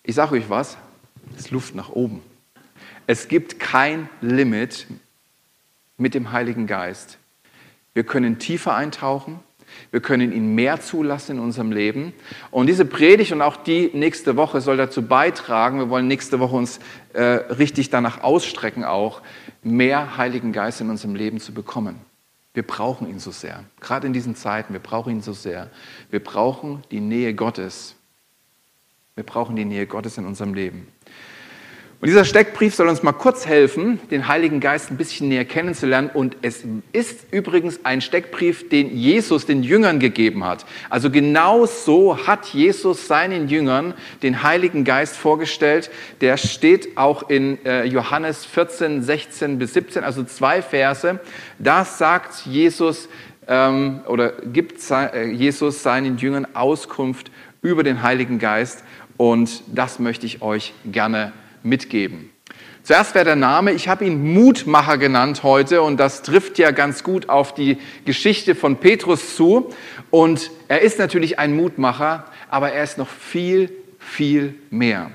ich 0.02 0.14
sage 0.14 0.34
euch 0.34 0.50
was, 0.50 0.76
es 1.34 1.46
ist 1.46 1.50
Luft 1.50 1.74
nach 1.74 1.90
oben. 1.90 2.22
Es 3.06 3.28
gibt 3.28 3.58
kein 3.58 4.08
Limit 4.20 4.86
mit 5.96 6.14
dem 6.14 6.32
Heiligen 6.32 6.66
Geist. 6.66 7.18
Wir 7.94 8.04
können 8.04 8.38
tiefer 8.38 8.74
eintauchen, 8.74 9.40
wir 9.90 10.00
können 10.00 10.32
ihn 10.32 10.54
mehr 10.54 10.80
zulassen 10.80 11.36
in 11.36 11.42
unserem 11.42 11.72
Leben. 11.72 12.12
Und 12.50 12.66
diese 12.66 12.84
Predigt 12.84 13.32
und 13.32 13.42
auch 13.42 13.56
die 13.56 13.90
nächste 13.92 14.36
Woche 14.36 14.60
soll 14.60 14.76
dazu 14.76 15.02
beitragen, 15.02 15.78
wir 15.78 15.90
wollen 15.90 16.08
nächste 16.08 16.40
Woche 16.40 16.56
uns 16.56 16.80
äh, 17.12 17.22
richtig 17.22 17.90
danach 17.90 18.22
ausstrecken, 18.22 18.84
auch 18.84 19.22
mehr 19.62 20.16
Heiligen 20.16 20.52
Geist 20.52 20.80
in 20.80 20.90
unserem 20.90 21.14
Leben 21.14 21.40
zu 21.40 21.52
bekommen. 21.52 22.00
Wir 22.54 22.66
brauchen 22.66 23.08
ihn 23.08 23.20
so 23.20 23.30
sehr. 23.30 23.64
Gerade 23.80 24.06
in 24.06 24.12
diesen 24.12 24.34
Zeiten, 24.34 24.72
wir 24.72 24.80
brauchen 24.80 25.12
ihn 25.12 25.22
so 25.22 25.32
sehr. 25.32 25.70
Wir 26.10 26.22
brauchen 26.22 26.82
die 26.90 27.00
Nähe 27.00 27.34
Gottes. 27.34 27.94
Wir 29.14 29.24
brauchen 29.24 29.56
die 29.56 29.64
Nähe 29.64 29.86
Gottes 29.86 30.18
in 30.18 30.26
unserem 30.26 30.54
Leben. 30.54 30.88
Und 32.00 32.06
dieser 32.06 32.24
Steckbrief 32.24 32.76
soll 32.76 32.86
uns 32.86 33.02
mal 33.02 33.10
kurz 33.10 33.44
helfen, 33.44 33.98
den 34.12 34.28
Heiligen 34.28 34.60
Geist 34.60 34.88
ein 34.88 34.96
bisschen 34.96 35.28
näher 35.28 35.44
kennenzulernen. 35.44 36.10
Und 36.14 36.36
es 36.42 36.62
ist 36.92 37.26
übrigens 37.32 37.80
ein 37.84 38.00
Steckbrief, 38.00 38.68
den 38.68 38.96
Jesus 38.96 39.46
den 39.46 39.64
Jüngern 39.64 39.98
gegeben 39.98 40.44
hat. 40.44 40.64
Also 40.90 41.10
genau 41.10 41.66
so 41.66 42.24
hat 42.28 42.46
Jesus 42.46 43.08
seinen 43.08 43.48
Jüngern 43.48 43.94
den 44.22 44.44
Heiligen 44.44 44.84
Geist 44.84 45.16
vorgestellt. 45.16 45.90
Der 46.20 46.36
steht 46.36 46.96
auch 46.96 47.28
in 47.28 47.58
äh, 47.66 47.82
Johannes 47.82 48.44
14, 48.44 49.02
16 49.02 49.58
bis 49.58 49.74
17, 49.74 50.04
also 50.04 50.22
zwei 50.22 50.62
Verse. 50.62 51.18
Da 51.58 51.84
sagt 51.84 52.46
Jesus 52.46 53.08
ähm, 53.48 54.02
oder 54.06 54.34
gibt 54.52 54.88
äh, 54.92 55.32
Jesus 55.32 55.82
seinen 55.82 56.16
Jüngern 56.18 56.46
Auskunft 56.54 57.32
über 57.60 57.82
den 57.82 58.04
Heiligen 58.04 58.38
Geist. 58.38 58.84
Und 59.16 59.64
das 59.66 59.98
möchte 59.98 60.26
ich 60.26 60.42
euch 60.42 60.74
gerne 60.84 61.32
mitgeben. 61.62 62.30
Zuerst 62.88 63.14
wäre 63.14 63.26
der 63.26 63.36
Name, 63.36 63.72
ich 63.72 63.86
habe 63.86 64.06
ihn 64.06 64.32
Mutmacher 64.32 64.96
genannt 64.96 65.42
heute 65.42 65.82
und 65.82 65.98
das 65.98 66.22
trifft 66.22 66.58
ja 66.58 66.70
ganz 66.70 67.04
gut 67.04 67.28
auf 67.28 67.52
die 67.52 67.76
Geschichte 68.06 68.54
von 68.54 68.78
Petrus 68.78 69.36
zu. 69.36 69.68
Und 70.10 70.50
er 70.68 70.80
ist 70.80 70.98
natürlich 70.98 71.38
ein 71.38 71.54
Mutmacher, 71.54 72.24
aber 72.48 72.72
er 72.72 72.82
ist 72.82 72.96
noch 72.96 73.08
viel, 73.10 73.70
viel 73.98 74.54
mehr. 74.70 75.10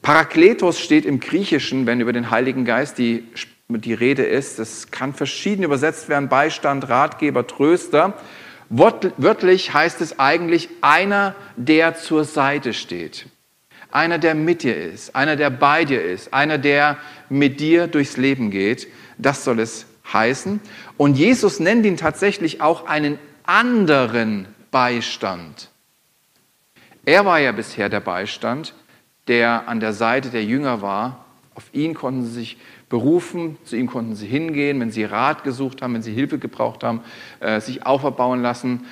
Parakletos 0.00 0.80
steht 0.80 1.04
im 1.04 1.20
Griechischen, 1.20 1.84
wenn 1.84 2.00
über 2.00 2.14
den 2.14 2.30
Heiligen 2.30 2.64
Geist 2.64 2.96
die, 2.96 3.24
die 3.68 3.92
Rede 3.92 4.24
ist. 4.24 4.58
Das 4.58 4.90
kann 4.90 5.12
verschieden 5.12 5.62
übersetzt 5.62 6.08
werden, 6.08 6.30
Beistand, 6.30 6.88
Ratgeber, 6.88 7.46
Tröster. 7.46 8.14
Wörtlich 8.70 9.74
heißt 9.74 10.00
es 10.00 10.18
eigentlich 10.18 10.70
einer, 10.80 11.34
der 11.56 11.96
zur 11.96 12.24
Seite 12.24 12.72
steht. 12.72 13.26
Einer, 13.90 14.18
der 14.18 14.34
mit 14.34 14.62
dir 14.62 14.76
ist, 14.76 15.14
einer, 15.14 15.36
der 15.36 15.50
bei 15.50 15.84
dir 15.84 16.02
ist, 16.02 16.32
einer, 16.34 16.58
der 16.58 16.98
mit 17.28 17.60
dir 17.60 17.86
durchs 17.86 18.16
Leben 18.16 18.50
geht. 18.50 18.88
Das 19.18 19.44
soll 19.44 19.60
es 19.60 19.86
heißen. 20.12 20.60
Und 20.96 21.16
Jesus 21.16 21.60
nennt 21.60 21.86
ihn 21.86 21.96
tatsächlich 21.96 22.60
auch 22.60 22.86
einen 22.86 23.18
anderen 23.44 24.46
Beistand. 24.70 25.70
Er 27.04 27.24
war 27.24 27.38
ja 27.38 27.52
bisher 27.52 27.88
der 27.88 28.00
Beistand, 28.00 28.74
der 29.28 29.68
an 29.68 29.80
der 29.80 29.92
Seite 29.92 30.30
der 30.30 30.44
Jünger 30.44 30.82
war. 30.82 31.24
Auf 31.54 31.64
ihn 31.72 31.94
konnten 31.94 32.24
sie 32.24 32.32
sich 32.32 32.58
berufen, 32.88 33.56
zu 33.64 33.76
ihm 33.76 33.86
konnten 33.86 34.14
sie 34.14 34.26
hingehen, 34.26 34.78
wenn 34.80 34.90
sie 34.90 35.04
Rat 35.04 35.42
gesucht 35.42 35.82
haben, 35.82 35.94
wenn 35.94 36.02
sie 36.02 36.12
Hilfe 36.12 36.38
gebraucht 36.38 36.84
haben, 36.84 37.02
äh, 37.40 37.60
sich 37.60 37.86
auferbauen 37.86 38.42
lassen. 38.42 38.86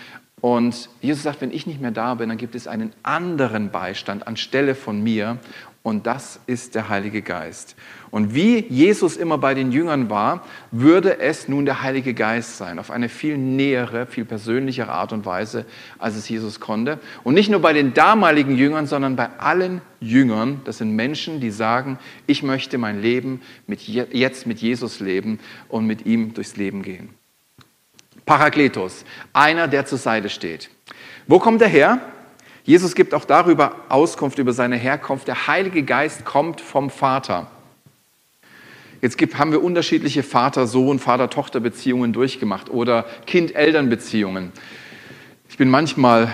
Und 0.44 0.90
Jesus 1.00 1.22
sagt, 1.22 1.40
wenn 1.40 1.52
ich 1.52 1.66
nicht 1.66 1.80
mehr 1.80 1.90
da 1.90 2.16
bin, 2.16 2.28
dann 2.28 2.36
gibt 2.36 2.54
es 2.54 2.68
einen 2.68 2.92
anderen 3.02 3.70
Beistand 3.70 4.26
anstelle 4.26 4.74
von 4.74 5.02
mir. 5.02 5.38
Und 5.82 6.06
das 6.06 6.38
ist 6.46 6.74
der 6.74 6.90
Heilige 6.90 7.22
Geist. 7.22 7.76
Und 8.10 8.34
wie 8.34 8.58
Jesus 8.68 9.16
immer 9.16 9.38
bei 9.38 9.54
den 9.54 9.72
Jüngern 9.72 10.10
war, 10.10 10.44
würde 10.70 11.18
es 11.18 11.48
nun 11.48 11.64
der 11.64 11.80
Heilige 11.80 12.12
Geist 12.12 12.58
sein, 12.58 12.78
auf 12.78 12.90
eine 12.90 13.08
viel 13.08 13.38
nähere, 13.38 14.04
viel 14.04 14.26
persönlichere 14.26 14.92
Art 14.92 15.14
und 15.14 15.24
Weise, 15.24 15.64
als 15.98 16.14
es 16.14 16.28
Jesus 16.28 16.60
konnte. 16.60 17.00
Und 17.22 17.32
nicht 17.32 17.48
nur 17.48 17.62
bei 17.62 17.72
den 17.72 17.94
damaligen 17.94 18.54
Jüngern, 18.54 18.86
sondern 18.86 19.16
bei 19.16 19.30
allen 19.38 19.80
Jüngern. 20.00 20.60
Das 20.66 20.76
sind 20.76 20.94
Menschen, 20.94 21.40
die 21.40 21.52
sagen, 21.52 21.98
ich 22.26 22.42
möchte 22.42 22.76
mein 22.76 23.00
Leben 23.00 23.40
mit, 23.66 23.80
jetzt 23.88 24.46
mit 24.46 24.58
Jesus 24.58 25.00
leben 25.00 25.38
und 25.70 25.86
mit 25.86 26.04
ihm 26.04 26.34
durchs 26.34 26.56
Leben 26.58 26.82
gehen. 26.82 27.14
Parakletos, 28.26 29.04
einer, 29.32 29.68
der 29.68 29.86
zur 29.86 29.98
Seite 29.98 30.28
steht. 30.28 30.70
Wo 31.26 31.38
kommt 31.38 31.62
er 31.62 31.68
her? 31.68 32.00
Jesus 32.64 32.94
gibt 32.94 33.12
auch 33.12 33.26
darüber 33.26 33.76
Auskunft 33.90 34.38
über 34.38 34.52
seine 34.52 34.76
Herkunft. 34.76 35.28
Der 35.28 35.46
Heilige 35.46 35.82
Geist 35.82 36.24
kommt 36.24 36.60
vom 36.60 36.88
Vater. 36.88 37.48
Jetzt 39.02 39.18
gibt, 39.18 39.38
haben 39.38 39.52
wir 39.52 39.62
unterschiedliche 39.62 40.22
Vater-Sohn, 40.22 40.98
Vater-Tochter-Beziehungen 40.98 42.14
durchgemacht 42.14 42.70
oder 42.70 43.04
Kind-Eltern-Beziehungen. 43.26 44.50
Ich 45.50 45.58
bin 45.58 45.68
manchmal, 45.68 46.32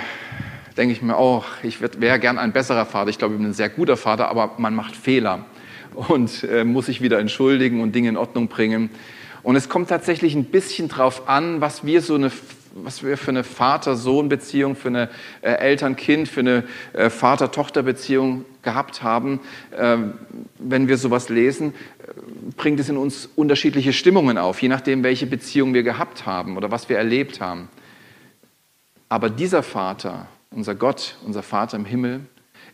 denke 0.76 0.92
ich 0.92 1.03
mir 1.03 1.16
auch, 1.16 1.46
ich 1.64 1.81
wäre 1.81 2.20
gern 2.20 2.38
ein 2.38 2.53
besserer 2.53 2.87
Vater. 2.87 3.11
Ich 3.11 3.18
glaube, 3.18 3.35
ich 3.35 3.40
bin 3.40 3.50
ein 3.50 3.55
sehr 3.55 3.70
guter 3.70 3.96
Vater, 3.96 4.29
aber 4.29 4.53
man 4.59 4.76
macht 4.76 4.94
Fehler 4.94 5.46
und 5.94 6.44
äh, 6.44 6.62
muss 6.62 6.87
sich 6.87 7.00
wieder 7.03 7.18
entschuldigen 7.18 7.81
und 7.81 7.92
Dinge 7.92 8.11
in 8.11 8.16
Ordnung 8.16 8.46
bringen. 8.46 8.90
Und 9.42 9.57
es 9.57 9.68
kommt 9.68 9.88
tatsächlich 9.88 10.35
ein 10.35 10.44
bisschen 10.44 10.88
drauf 10.88 11.29
an, 11.29 11.61
was 11.61 11.85
wir 11.85 12.03
so 12.03 12.14
eine 12.14 12.31
was 12.74 13.03
wir 13.03 13.16
für 13.16 13.31
eine 13.31 13.44
Vater-Sohn-Beziehung, 13.44 14.76
für 14.76 14.88
eine 14.88 15.09
äh, 15.42 15.53
Eltern-Kind, 15.53 16.29
für 16.29 16.40
eine 16.40 16.64
äh, 16.92 17.11
Vater-Tochter-Beziehung 17.11 18.44
gehabt 18.62 19.03
haben. 19.03 19.40
Ähm, 19.76 20.14
wenn 20.59 20.88
wir 20.88 20.96
sowas 20.98 21.29
lesen, 21.29 21.74
äh, 21.98 22.12
bringt 22.57 22.81
es 22.81 22.88
in 22.88 22.96
uns 22.96 23.29
unterschiedliche 23.35 23.92
Stimmungen 23.92 24.38
auf, 24.38 24.62
je 24.62 24.68
nachdem, 24.68 25.03
welche 25.03 25.26
Beziehung 25.26 25.74
wir 25.74 25.83
gehabt 25.83 26.26
haben 26.26 26.57
oder 26.57 26.70
was 26.70 26.88
wir 26.88 26.96
erlebt 26.96 27.40
haben. 27.40 27.68
Aber 29.09 29.31
dieser 29.31 29.62
Vater, 29.62 30.29
unser 30.50 30.74
Gott, 30.74 31.16
unser 31.24 31.42
Vater 31.42 31.76
im 31.76 31.85
Himmel, 31.85 32.20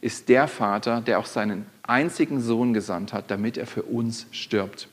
ist 0.03 0.29
der 0.29 0.47
Vater, 0.47 1.01
der 1.01 1.19
auch 1.19 1.27
seinen 1.27 1.67
einzigen 1.83 2.41
Sohn 2.41 2.75
gesandt 2.75 3.13
hat, 3.13 3.31
damit 3.31 3.57
er 3.57 3.67
für 3.67 3.83
uns 3.83 4.27
stirbt. 4.31 4.89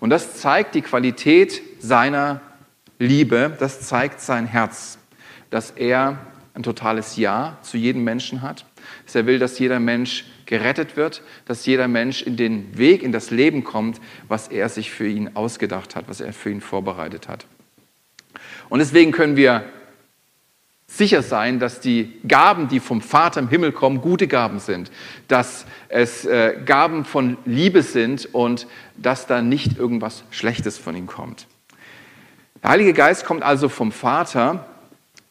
Und 0.00 0.10
das 0.10 0.38
zeigt 0.38 0.74
die 0.74 0.82
Qualität 0.82 1.62
seiner 1.78 2.40
Liebe, 2.98 3.56
das 3.58 3.80
zeigt 3.80 4.20
sein 4.20 4.46
Herz, 4.46 4.98
dass 5.50 5.70
er 5.70 6.18
ein 6.54 6.62
totales 6.62 7.16
Ja 7.16 7.58
zu 7.62 7.76
jedem 7.76 8.04
Menschen 8.04 8.42
hat, 8.42 8.66
dass 9.04 9.14
er 9.14 9.26
will, 9.26 9.38
dass 9.38 9.58
jeder 9.58 9.80
Mensch 9.80 10.24
gerettet 10.46 10.96
wird, 10.96 11.22
dass 11.46 11.64
jeder 11.66 11.88
Mensch 11.88 12.22
in 12.22 12.36
den 12.36 12.76
Weg, 12.76 13.02
in 13.02 13.12
das 13.12 13.30
Leben 13.30 13.64
kommt, 13.64 14.00
was 14.28 14.48
er 14.48 14.68
sich 14.68 14.90
für 14.90 15.08
ihn 15.08 15.30
ausgedacht 15.34 15.96
hat, 15.96 16.08
was 16.08 16.20
er 16.20 16.32
für 16.32 16.50
ihn 16.50 16.60
vorbereitet 16.60 17.28
hat. 17.28 17.46
Und 18.68 18.80
deswegen 18.80 19.12
können 19.12 19.36
wir 19.36 19.64
sicher 20.96 21.22
sein, 21.22 21.58
dass 21.58 21.80
die 21.80 22.12
Gaben, 22.28 22.68
die 22.68 22.80
vom 22.80 23.00
Vater 23.00 23.40
im 23.40 23.48
Himmel 23.48 23.72
kommen, 23.72 24.00
gute 24.00 24.28
Gaben 24.28 24.58
sind, 24.58 24.90
dass 25.26 25.64
es 25.88 26.24
äh, 26.24 26.58
Gaben 26.64 27.04
von 27.04 27.38
Liebe 27.46 27.82
sind 27.82 28.32
und 28.34 28.66
dass 28.96 29.26
da 29.26 29.40
nicht 29.40 29.78
irgendwas 29.78 30.24
Schlechtes 30.30 30.76
von 30.78 30.94
ihm 30.94 31.06
kommt. 31.06 31.46
Der 32.62 32.70
Heilige 32.70 32.92
Geist 32.92 33.24
kommt 33.24 33.42
also 33.42 33.68
vom 33.68 33.90
Vater 33.90 34.66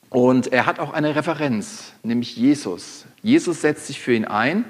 und 0.10 0.52
er 0.52 0.66
hat 0.66 0.80
auch 0.80 0.94
eine 0.94 1.16
Referenz, 1.16 1.94
nämlich 2.04 2.36
Jesus. 2.36 3.06
Jesus 3.22 3.62
setzt 3.62 3.88
sich 3.88 4.00
für 4.00 4.14
ihn 4.14 4.26
ein 4.26 4.66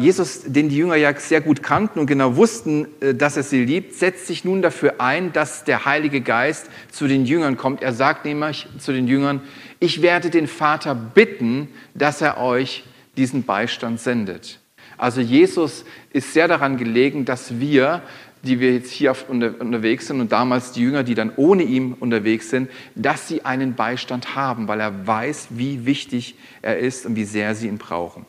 Jesus, 0.00 0.42
den 0.44 0.68
die 0.68 0.76
Jünger 0.76 0.96
ja 0.96 1.18
sehr 1.18 1.40
gut 1.40 1.62
kannten 1.62 1.98
und 1.98 2.06
genau 2.06 2.36
wussten, 2.36 2.88
äh, 3.00 3.14
dass 3.14 3.36
er 3.38 3.42
sie 3.42 3.64
liebt, 3.64 3.94
setzt 3.94 4.26
sich 4.26 4.44
nun 4.44 4.60
dafür 4.60 5.00
ein, 5.00 5.32
dass 5.32 5.64
der 5.64 5.86
Heilige 5.86 6.20
Geist 6.20 6.68
zu 6.90 7.08
den 7.08 7.24
Jüngern 7.24 7.56
kommt. 7.56 7.82
Er 7.82 7.94
sagt 7.94 8.26
nämlich 8.26 8.68
zu 8.78 8.92
den 8.92 9.08
Jüngern, 9.08 9.40
ich 9.80 10.02
werde 10.02 10.28
den 10.28 10.46
Vater 10.46 10.94
bitten, 10.94 11.68
dass 11.94 12.20
er 12.20 12.38
euch 12.38 12.84
diesen 13.16 13.44
Beistand 13.44 14.00
sendet. 14.00 14.60
Also 14.98 15.20
Jesus 15.20 15.84
ist 16.12 16.32
sehr 16.32 16.48
daran 16.48 16.76
gelegen, 16.76 17.24
dass 17.24 17.58
wir, 17.58 18.02
die 18.42 18.60
wir 18.60 18.72
jetzt 18.72 18.90
hier 18.90 19.14
unterwegs 19.28 20.06
sind 20.06 20.20
und 20.20 20.32
damals 20.32 20.72
die 20.72 20.82
Jünger, 20.82 21.02
die 21.02 21.14
dann 21.14 21.32
ohne 21.36 21.62
ihn 21.62 21.94
unterwegs 21.94 22.50
sind, 22.50 22.70
dass 22.94 23.28
sie 23.28 23.44
einen 23.44 23.74
Beistand 23.74 24.34
haben, 24.34 24.68
weil 24.68 24.80
er 24.80 25.06
weiß, 25.06 25.48
wie 25.50 25.86
wichtig 25.86 26.36
er 26.62 26.78
ist 26.78 27.06
und 27.06 27.16
wie 27.16 27.24
sehr 27.24 27.54
sie 27.54 27.68
ihn 27.68 27.78
brauchen. 27.78 28.24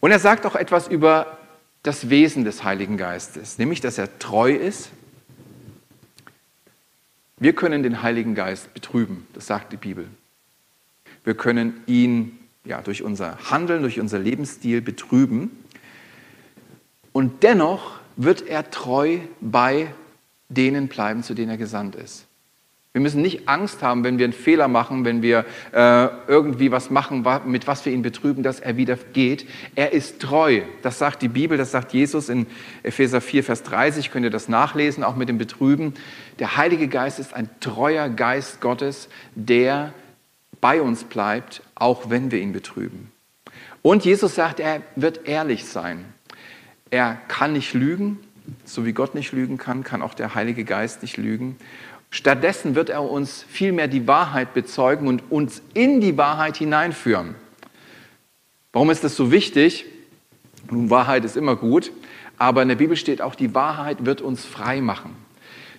Und 0.00 0.10
er 0.10 0.18
sagt 0.18 0.46
auch 0.46 0.56
etwas 0.56 0.88
über 0.88 1.38
das 1.82 2.10
Wesen 2.10 2.44
des 2.44 2.64
Heiligen 2.64 2.96
Geistes, 2.96 3.58
nämlich 3.58 3.80
dass 3.80 3.98
er 3.98 4.18
treu 4.18 4.52
ist. 4.52 4.90
Wir 7.38 7.54
können 7.54 7.82
den 7.82 8.02
Heiligen 8.02 8.34
Geist 8.34 8.72
betrüben, 8.74 9.26
das 9.34 9.46
sagt 9.46 9.72
die 9.72 9.76
Bibel. 9.76 10.08
Wir 11.22 11.34
können 11.34 11.82
ihn 11.86 12.38
ja, 12.64 12.82
durch 12.82 13.02
unser 13.02 13.50
Handeln, 13.50 13.82
durch 13.82 14.00
unser 14.00 14.18
Lebensstil 14.18 14.80
betrüben. 14.80 15.50
Und 17.12 17.42
dennoch 17.42 17.98
wird 18.16 18.42
er 18.46 18.70
treu 18.70 19.18
bei 19.40 19.92
denen 20.48 20.88
bleiben, 20.88 21.22
zu 21.22 21.34
denen 21.34 21.50
er 21.50 21.56
gesandt 21.56 21.96
ist. 21.96 22.25
Wir 22.96 23.02
müssen 23.02 23.20
nicht 23.20 23.46
Angst 23.46 23.82
haben, 23.82 24.04
wenn 24.04 24.16
wir 24.16 24.24
einen 24.24 24.32
Fehler 24.32 24.68
machen, 24.68 25.04
wenn 25.04 25.20
wir 25.20 25.44
äh, 25.72 26.08
irgendwie 26.28 26.70
was 26.72 26.88
machen, 26.88 27.26
mit 27.44 27.66
was 27.66 27.84
wir 27.84 27.92
ihn 27.92 28.00
betrüben, 28.00 28.42
dass 28.42 28.58
er 28.58 28.78
wieder 28.78 28.96
geht. 29.12 29.46
Er 29.74 29.92
ist 29.92 30.18
treu. 30.18 30.62
Das 30.80 30.98
sagt 30.98 31.20
die 31.20 31.28
Bibel, 31.28 31.58
das 31.58 31.72
sagt 31.72 31.92
Jesus 31.92 32.30
in 32.30 32.46
Epheser 32.82 33.20
4, 33.20 33.44
Vers 33.44 33.64
30. 33.64 34.10
Könnt 34.10 34.24
ihr 34.24 34.30
das 34.30 34.48
nachlesen, 34.48 35.04
auch 35.04 35.14
mit 35.14 35.28
dem 35.28 35.36
Betrüben. 35.36 35.92
Der 36.38 36.56
Heilige 36.56 36.88
Geist 36.88 37.18
ist 37.18 37.34
ein 37.34 37.50
treuer 37.60 38.08
Geist 38.08 38.62
Gottes, 38.62 39.10
der 39.34 39.92
bei 40.62 40.80
uns 40.80 41.04
bleibt, 41.04 41.60
auch 41.74 42.08
wenn 42.08 42.30
wir 42.30 42.40
ihn 42.40 42.54
betrüben. 42.54 43.12
Und 43.82 44.06
Jesus 44.06 44.34
sagt, 44.34 44.58
er 44.58 44.80
wird 44.94 45.28
ehrlich 45.28 45.66
sein. 45.66 46.06
Er 46.88 47.18
kann 47.28 47.52
nicht 47.52 47.74
lügen, 47.74 48.20
so 48.64 48.86
wie 48.86 48.92
Gott 48.92 49.14
nicht 49.14 49.32
lügen 49.32 49.58
kann, 49.58 49.84
kann 49.84 50.00
auch 50.00 50.14
der 50.14 50.34
Heilige 50.34 50.64
Geist 50.64 51.02
nicht 51.02 51.18
lügen. 51.18 51.58
Stattdessen 52.10 52.74
wird 52.74 52.88
er 52.88 53.02
uns 53.02 53.44
vielmehr 53.48 53.88
die 53.88 54.06
Wahrheit 54.06 54.54
bezeugen 54.54 55.08
und 55.08 55.30
uns 55.30 55.62
in 55.74 56.00
die 56.00 56.16
Wahrheit 56.16 56.56
hineinführen. 56.56 57.34
Warum 58.72 58.90
ist 58.90 59.04
das 59.04 59.16
so 59.16 59.30
wichtig? 59.30 59.86
Nun, 60.70 60.90
Wahrheit 60.90 61.24
ist 61.24 61.36
immer 61.36 61.56
gut, 61.56 61.92
aber 62.38 62.62
in 62.62 62.68
der 62.68 62.76
Bibel 62.76 62.96
steht 62.96 63.22
auch, 63.22 63.34
die 63.34 63.54
Wahrheit 63.54 64.04
wird 64.04 64.20
uns 64.20 64.44
frei 64.44 64.80
machen. 64.80 65.16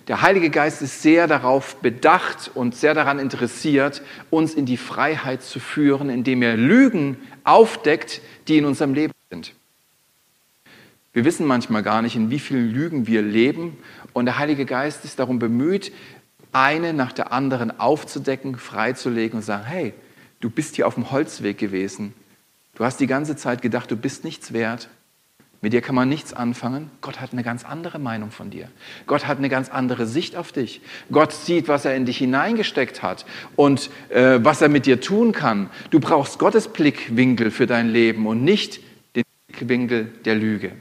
Der 0.08 0.22
Heilige 0.22 0.50
Geist 0.50 0.82
ist 0.82 1.02
sehr 1.02 1.28
darauf 1.28 1.76
bedacht 1.78 2.50
und 2.54 2.76
sehr 2.76 2.94
daran 2.94 3.20
interessiert, 3.20 4.02
uns 4.30 4.54
in 4.54 4.66
die 4.66 4.78
Freiheit 4.78 5.44
zu 5.44 5.60
führen, 5.60 6.10
indem 6.10 6.42
er 6.42 6.56
Lügen 6.56 7.18
aufdeckt, 7.44 8.22
die 8.48 8.58
in 8.58 8.66
unserem 8.66 8.94
Leben 8.94 9.14
sind. 9.30 9.54
Wir 11.12 11.26
wissen 11.26 11.46
manchmal 11.46 11.84
gar 11.84 12.02
nicht, 12.02 12.16
in 12.16 12.30
wie 12.30 12.40
vielen 12.40 12.72
Lügen 12.72 13.08
wir 13.08 13.22
leben. 13.22 13.78
Und 14.14 14.26
der 14.26 14.38
Heilige 14.38 14.66
Geist 14.66 15.04
ist 15.04 15.20
darum 15.20 15.40
bemüht, 15.40 15.92
eine 16.58 16.94
nach 16.94 17.12
der 17.12 17.32
anderen 17.32 17.80
aufzudecken, 17.80 18.58
freizulegen 18.58 19.40
und 19.40 19.44
sagen, 19.44 19.66
hey, 19.66 19.94
du 20.40 20.50
bist 20.50 20.76
hier 20.76 20.88
auf 20.88 20.96
dem 20.96 21.12
Holzweg 21.12 21.58
gewesen. 21.58 22.14
Du 22.76 22.84
hast 22.84 23.00
die 23.00 23.08
ganze 23.08 23.36
Zeit 23.36 23.62
gedacht, 23.62 23.92
du 23.92 23.96
bist 23.96 24.24
nichts 24.24 24.54
wert. 24.54 24.90
Mit 25.62 25.74
dir 25.74 25.82
kann 25.82 25.96
man 25.96 26.08
nichts 26.08 26.34
anfangen. 26.34 26.92
Gott 27.02 27.20
hat 27.20 27.34
eine 27.34 27.44
ganz 27.44 27.66
andere 27.66 27.98
Meinung 27.98 28.30
von 28.30 28.52
dir. 28.52 28.70
Gott 29.08 29.26
hat 29.26 29.40
eine 29.40 29.50
ganz 29.50 29.70
andere 29.70 30.06
Sicht 30.06 30.36
auf 30.36 30.52
dich. 30.52 30.82
Gott 31.12 31.34
sieht, 31.34 31.68
was 31.68 31.86
er 31.86 31.96
in 31.96 32.06
dich 32.06 32.20
hineingesteckt 32.20 33.02
hat 33.02 33.26
und 33.56 33.90
äh, 34.10 34.40
was 34.44 34.62
er 34.62 34.70
mit 34.70 34.86
dir 34.86 35.02
tun 35.02 35.32
kann. 35.32 35.72
Du 35.90 36.00
brauchst 36.00 36.38
Gottes 36.38 36.68
Blickwinkel 36.68 37.50
für 37.50 37.66
dein 37.66 37.90
Leben 37.90 38.28
und 38.28 38.44
nicht 38.44 38.80
den 39.16 39.24
Blickwinkel 39.48 40.06
der 40.26 40.36
Lüge. 40.36 40.74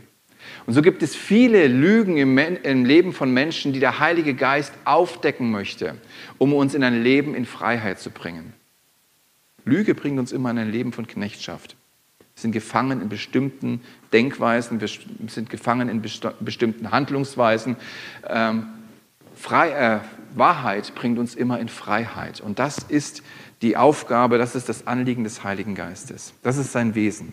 Und 0.66 0.74
so 0.74 0.83
gibt 0.83 1.02
es 1.02 1.14
viele 1.14 1.68
Lügen 1.68 2.16
im, 2.16 2.37
im 2.37 2.85
Leben 2.85 3.12
von 3.12 3.33
Menschen, 3.33 3.72
die 3.72 3.79
der 3.79 4.00
Heilige 4.00 4.35
Geist 4.35 4.72
aufdecken 4.85 5.50
möchte, 5.50 5.94
um 6.38 6.52
uns 6.52 6.74
in 6.74 6.83
ein 6.83 7.02
Leben 7.02 7.35
in 7.35 7.46
Freiheit 7.46 8.00
zu 8.00 8.11
bringen. 8.11 8.52
Lüge 9.64 9.94
bringt 9.94 10.18
uns 10.18 10.33
immer 10.33 10.50
in 10.50 10.59
ein 10.59 10.70
Leben 10.70 10.92
von 10.92 11.07
Knechtschaft. 11.07 11.76
Wir 12.35 12.42
sind 12.42 12.52
gefangen 12.52 13.00
in 13.00 13.09
bestimmten 13.09 13.81
Denkweisen, 14.12 14.81
wir 14.81 14.88
sind 15.29 15.50
gefangen 15.50 15.88
in 15.88 16.02
bestimmten 16.40 16.90
Handlungsweisen. 16.90 17.76
Ähm, 18.29 18.66
Frei, 19.35 19.70
äh, 19.70 20.00
Wahrheit 20.35 20.94
bringt 20.94 21.18
uns 21.18 21.35
immer 21.35 21.61
in 21.61 21.68
Freiheit. 21.68 22.40
Und 22.40 22.59
das 22.59 22.79
ist 22.79 23.22
die 23.62 23.76
Aufgabe, 23.76 24.38
das 24.38 24.55
ist 24.55 24.68
das 24.68 24.87
Anliegen 24.87 25.24
des 25.24 25.44
Heiligen 25.44 25.74
Geistes. 25.74 26.35
Das 26.42 26.59
ist 26.59 26.72
sein 26.72 26.94
Wesen. 26.94 27.33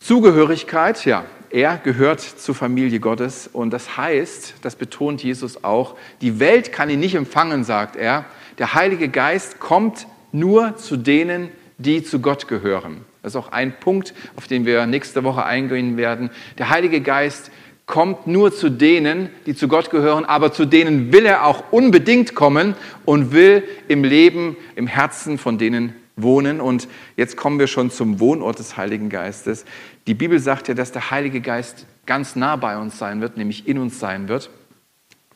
Zugehörigkeit, 0.00 1.04
ja, 1.04 1.24
er 1.50 1.76
gehört 1.76 2.20
zur 2.20 2.54
Familie 2.56 2.98
Gottes 2.98 3.48
und 3.52 3.70
das 3.70 3.96
heißt, 3.96 4.54
das 4.62 4.74
betont 4.74 5.22
Jesus 5.22 5.62
auch, 5.62 5.94
die 6.20 6.40
Welt 6.40 6.72
kann 6.72 6.90
ihn 6.90 6.98
nicht 6.98 7.14
empfangen, 7.14 7.62
sagt 7.62 7.94
er. 7.94 8.24
Der 8.58 8.74
Heilige 8.74 9.08
Geist 9.08 9.60
kommt 9.60 10.08
nur 10.32 10.76
zu 10.76 10.96
denen, 10.96 11.50
die 11.78 12.02
zu 12.02 12.18
Gott 12.18 12.48
gehören. 12.48 13.04
Das 13.22 13.34
ist 13.34 13.36
auch 13.36 13.52
ein 13.52 13.78
Punkt, 13.78 14.14
auf 14.34 14.48
den 14.48 14.66
wir 14.66 14.86
nächste 14.86 15.22
Woche 15.22 15.44
eingehen 15.44 15.96
werden. 15.96 16.30
Der 16.58 16.70
Heilige 16.70 17.02
Geist 17.02 17.52
kommt 17.86 18.26
nur 18.26 18.52
zu 18.52 18.68
denen, 18.68 19.28
die 19.46 19.54
zu 19.54 19.68
Gott 19.68 19.90
gehören, 19.90 20.24
aber 20.24 20.52
zu 20.52 20.64
denen 20.64 21.12
will 21.12 21.26
er 21.26 21.46
auch 21.46 21.72
unbedingt 21.72 22.34
kommen 22.34 22.74
und 23.04 23.32
will 23.32 23.62
im 23.86 24.02
Leben, 24.02 24.56
im 24.76 24.86
Herzen 24.86 25.38
von 25.38 25.58
denen 25.58 25.94
wohnen. 26.22 26.60
Und 26.60 26.88
jetzt 27.16 27.36
kommen 27.36 27.58
wir 27.58 27.66
schon 27.66 27.90
zum 27.90 28.20
Wohnort 28.20 28.58
des 28.58 28.76
Heiligen 28.76 29.08
Geistes. 29.08 29.64
Die 30.06 30.14
Bibel 30.14 30.38
sagt 30.38 30.68
ja, 30.68 30.74
dass 30.74 30.92
der 30.92 31.10
Heilige 31.10 31.40
Geist 31.40 31.86
ganz 32.06 32.36
nah 32.36 32.56
bei 32.56 32.76
uns 32.78 32.98
sein 32.98 33.20
wird, 33.20 33.36
nämlich 33.36 33.68
in 33.68 33.78
uns 33.78 33.98
sein 33.98 34.28
wird. 34.28 34.50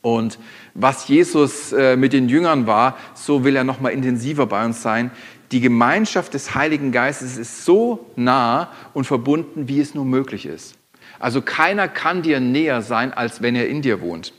Und 0.03 0.39
was 0.75 1.09
Jesus 1.09 1.73
äh, 1.73 1.97
mit 1.97 2.13
den 2.13 2.29
Jüngern 2.29 2.67
war, 2.67 2.99
so 3.15 3.43
will 3.43 3.57
er 3.57 3.65
noch 3.65 3.81
mal 3.81 3.89
intensiver 3.89 4.47
bei 4.47 4.65
uns 4.65 4.83
sein 4.83 5.11
die 5.55 5.61
Gemeinschaft 5.61 6.35
des 6.35 6.57
Heiligen 6.57 6.91
Geistes 6.91 7.37
ist 7.37 7.65
so 7.65 8.11
nah 8.17 8.73
und 8.93 9.05
verbunden, 9.05 9.69
wie 9.69 9.81
es 9.81 9.95
nur 9.95 10.05
möglich 10.05 10.47
ist. 10.47 10.75
Also 11.21 11.43
keiner 11.43 11.87
kann 11.87 12.23
dir 12.23 12.41
näher 12.41 12.83
sein, 12.83 13.13
als 13.13 13.41
wenn 13.41 13.55
er 13.55 13.69
in 13.69 13.81
dir 13.81 14.01
wohnt, 14.01 14.33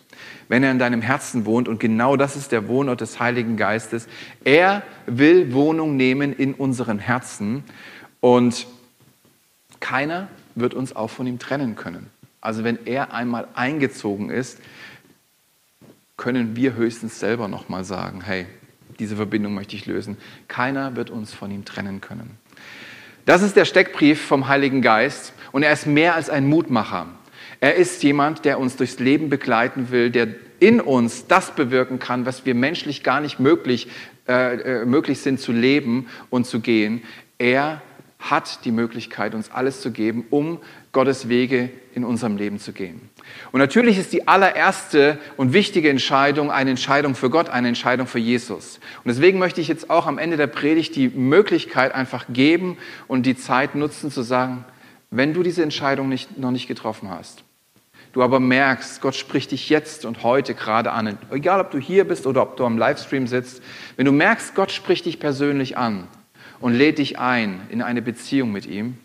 wenn 0.47 0.63
er 0.63 0.71
in 0.71 0.79
deinem 0.79 1.01
Herzen 1.01 1.45
wohnt. 1.45 1.67
Und 1.67 1.79
genau 1.79 2.15
das 2.15 2.35
ist 2.35 2.51
der 2.51 2.67
Wohnort 2.67 3.01
des 3.01 3.19
Heiligen 3.19 3.57
Geistes. 3.57 4.07
Er 4.43 4.83
will 5.05 5.53
Wohnung 5.53 5.95
nehmen 5.95 6.33
in 6.33 6.53
unseren 6.53 6.99
Herzen 6.99 7.63
und 8.19 8.67
keiner 9.79 10.27
wird 10.55 10.73
uns 10.73 10.95
auch 10.95 11.09
von 11.09 11.27
ihm 11.27 11.39
trennen 11.39 11.75
können. 11.75 12.09
Also 12.41 12.63
wenn 12.63 12.85
er 12.85 13.13
einmal 13.13 13.47
eingezogen 13.55 14.29
ist, 14.29 14.59
können 16.17 16.55
wir 16.55 16.75
höchstens 16.75 17.19
selber 17.19 17.47
noch 17.47 17.69
mal 17.69 17.83
sagen, 17.83 18.21
hey, 18.21 18.45
diese 18.99 19.15
Verbindung 19.15 19.53
möchte 19.53 19.75
ich 19.75 19.85
lösen. 19.85 20.17
Keiner 20.47 20.95
wird 20.95 21.09
uns 21.09 21.33
von 21.33 21.51
ihm 21.51 21.65
trennen 21.65 22.01
können. 22.01 22.37
Das 23.25 23.41
ist 23.41 23.55
der 23.55 23.65
Steckbrief 23.65 24.21
vom 24.21 24.47
Heiligen 24.47 24.81
Geist 24.81 25.33
und 25.51 25.63
er 25.63 25.73
ist 25.73 25.87
mehr 25.87 26.15
als 26.15 26.29
ein 26.29 26.47
Mutmacher. 26.47 27.07
Er 27.59 27.75
ist 27.75 28.03
jemand, 28.03 28.45
der 28.45 28.59
uns 28.59 28.75
durchs 28.75 28.99
Leben 28.99 29.29
begleiten 29.29 29.91
will, 29.91 30.09
der 30.09 30.27
in 30.59 30.81
uns 30.81 31.27
das 31.27 31.51
bewirken 31.55 31.99
kann, 31.99 32.25
was 32.25 32.45
wir 32.45 32.55
menschlich 32.55 33.03
gar 33.03 33.21
nicht 33.21 33.39
möglich, 33.39 33.87
äh, 34.27 34.81
äh 34.81 34.85
möglich 34.85 35.19
sind 35.19 35.39
zu 35.39 35.51
leben 35.51 36.07
und 36.29 36.45
zu 36.45 36.59
gehen. 36.59 37.03
Er 37.37 37.81
hat 38.19 38.65
die 38.65 38.71
Möglichkeit, 38.71 39.35
uns 39.35 39.51
alles 39.51 39.81
zu 39.81 39.91
geben, 39.91 40.25
um 40.29 40.59
Gottes 40.91 41.29
Wege 41.29 41.69
in 41.93 42.03
unserem 42.03 42.37
Leben 42.37 42.59
zu 42.59 42.71
gehen. 42.71 43.09
Und 43.51 43.59
natürlich 43.59 43.97
ist 43.97 44.13
die 44.13 44.27
allererste 44.27 45.19
und 45.37 45.53
wichtige 45.53 45.89
Entscheidung 45.89 46.51
eine 46.51 46.71
Entscheidung 46.71 47.15
für 47.15 47.29
Gott, 47.29 47.49
eine 47.49 47.67
Entscheidung 47.67 48.07
für 48.07 48.19
Jesus. 48.19 48.79
Und 49.03 49.09
deswegen 49.09 49.39
möchte 49.39 49.61
ich 49.61 49.67
jetzt 49.67 49.89
auch 49.89 50.07
am 50.07 50.17
Ende 50.17 50.37
der 50.37 50.47
Predigt 50.47 50.95
die 50.95 51.09
Möglichkeit 51.09 51.93
einfach 51.93 52.25
geben 52.29 52.77
und 53.07 53.25
die 53.25 53.35
Zeit 53.35 53.75
nutzen 53.75 54.09
zu 54.09 54.21
sagen, 54.21 54.65
wenn 55.15 55.33
du 55.33 55.43
diese 55.43 55.63
Entscheidung 55.63 56.09
nicht, 56.09 56.37
noch 56.37 56.51
nicht 56.51 56.67
getroffen 56.67 57.09
hast, 57.09 57.43
du 58.13 58.21
aber 58.21 58.39
merkst, 58.39 59.01
Gott 59.01 59.15
spricht 59.15 59.51
dich 59.51 59.69
jetzt 59.69 60.05
und 60.05 60.23
heute 60.23 60.53
gerade 60.53 60.91
an, 60.91 61.17
egal 61.31 61.61
ob 61.61 61.71
du 61.71 61.79
hier 61.79 62.05
bist 62.05 62.27
oder 62.27 62.41
ob 62.41 62.57
du 62.57 62.65
am 62.65 62.77
Livestream 62.77 63.27
sitzt, 63.27 63.61
wenn 63.97 64.05
du 64.05 64.11
merkst, 64.11 64.55
Gott 64.55 64.71
spricht 64.71 65.05
dich 65.05 65.19
persönlich 65.19 65.77
an 65.77 66.07
und 66.59 66.73
lädt 66.73 66.97
dich 66.97 67.19
ein 67.19 67.61
in 67.69 67.81
eine 67.81 68.01
Beziehung 68.01 68.51
mit 68.51 68.65
ihm, 68.65 68.97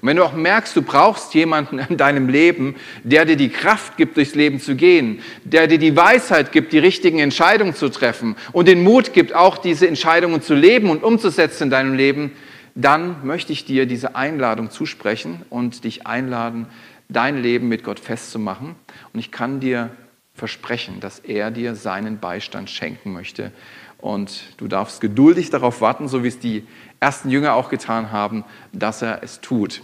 und 0.00 0.08
wenn 0.08 0.16
du 0.16 0.24
auch 0.24 0.34
merkst, 0.34 0.76
du 0.76 0.82
brauchst 0.82 1.34
jemanden 1.34 1.78
in 1.78 1.96
deinem 1.96 2.28
Leben, 2.28 2.76
der 3.04 3.24
dir 3.24 3.36
die 3.36 3.48
Kraft 3.48 3.96
gibt, 3.96 4.16
durchs 4.16 4.34
Leben 4.34 4.60
zu 4.60 4.74
gehen, 4.74 5.20
der 5.44 5.66
dir 5.66 5.78
die 5.78 5.96
Weisheit 5.96 6.52
gibt, 6.52 6.72
die 6.72 6.78
richtigen 6.78 7.20
Entscheidungen 7.20 7.74
zu 7.74 7.88
treffen 7.88 8.36
und 8.52 8.68
den 8.68 8.82
Mut 8.82 9.12
gibt, 9.12 9.34
auch 9.34 9.56
diese 9.56 9.88
Entscheidungen 9.88 10.42
zu 10.42 10.54
leben 10.54 10.90
und 10.90 11.02
umzusetzen 11.02 11.64
in 11.64 11.70
deinem 11.70 11.94
Leben, 11.94 12.32
dann 12.74 13.26
möchte 13.26 13.52
ich 13.52 13.64
dir 13.64 13.86
diese 13.86 14.16
Einladung 14.16 14.70
zusprechen 14.70 15.42
und 15.50 15.84
dich 15.84 16.06
einladen, 16.06 16.66
dein 17.08 17.40
Leben 17.40 17.68
mit 17.68 17.84
Gott 17.84 18.00
festzumachen. 18.00 18.74
Und 19.12 19.20
ich 19.20 19.30
kann 19.30 19.60
dir 19.60 19.90
versprechen, 20.34 21.00
dass 21.00 21.20
er 21.20 21.50
dir 21.50 21.76
seinen 21.76 22.18
Beistand 22.18 22.70
schenken 22.70 23.12
möchte. 23.12 23.52
Und 23.98 24.54
du 24.56 24.68
darfst 24.68 25.00
geduldig 25.00 25.50
darauf 25.50 25.80
warten, 25.80 26.08
so 26.08 26.24
wie 26.24 26.28
es 26.28 26.38
die 26.38 26.66
ersten 27.00 27.30
Jünger 27.30 27.54
auch 27.54 27.70
getan 27.70 28.10
haben, 28.10 28.44
dass 28.72 29.02
er 29.02 29.22
es 29.22 29.40
tut. 29.40 29.82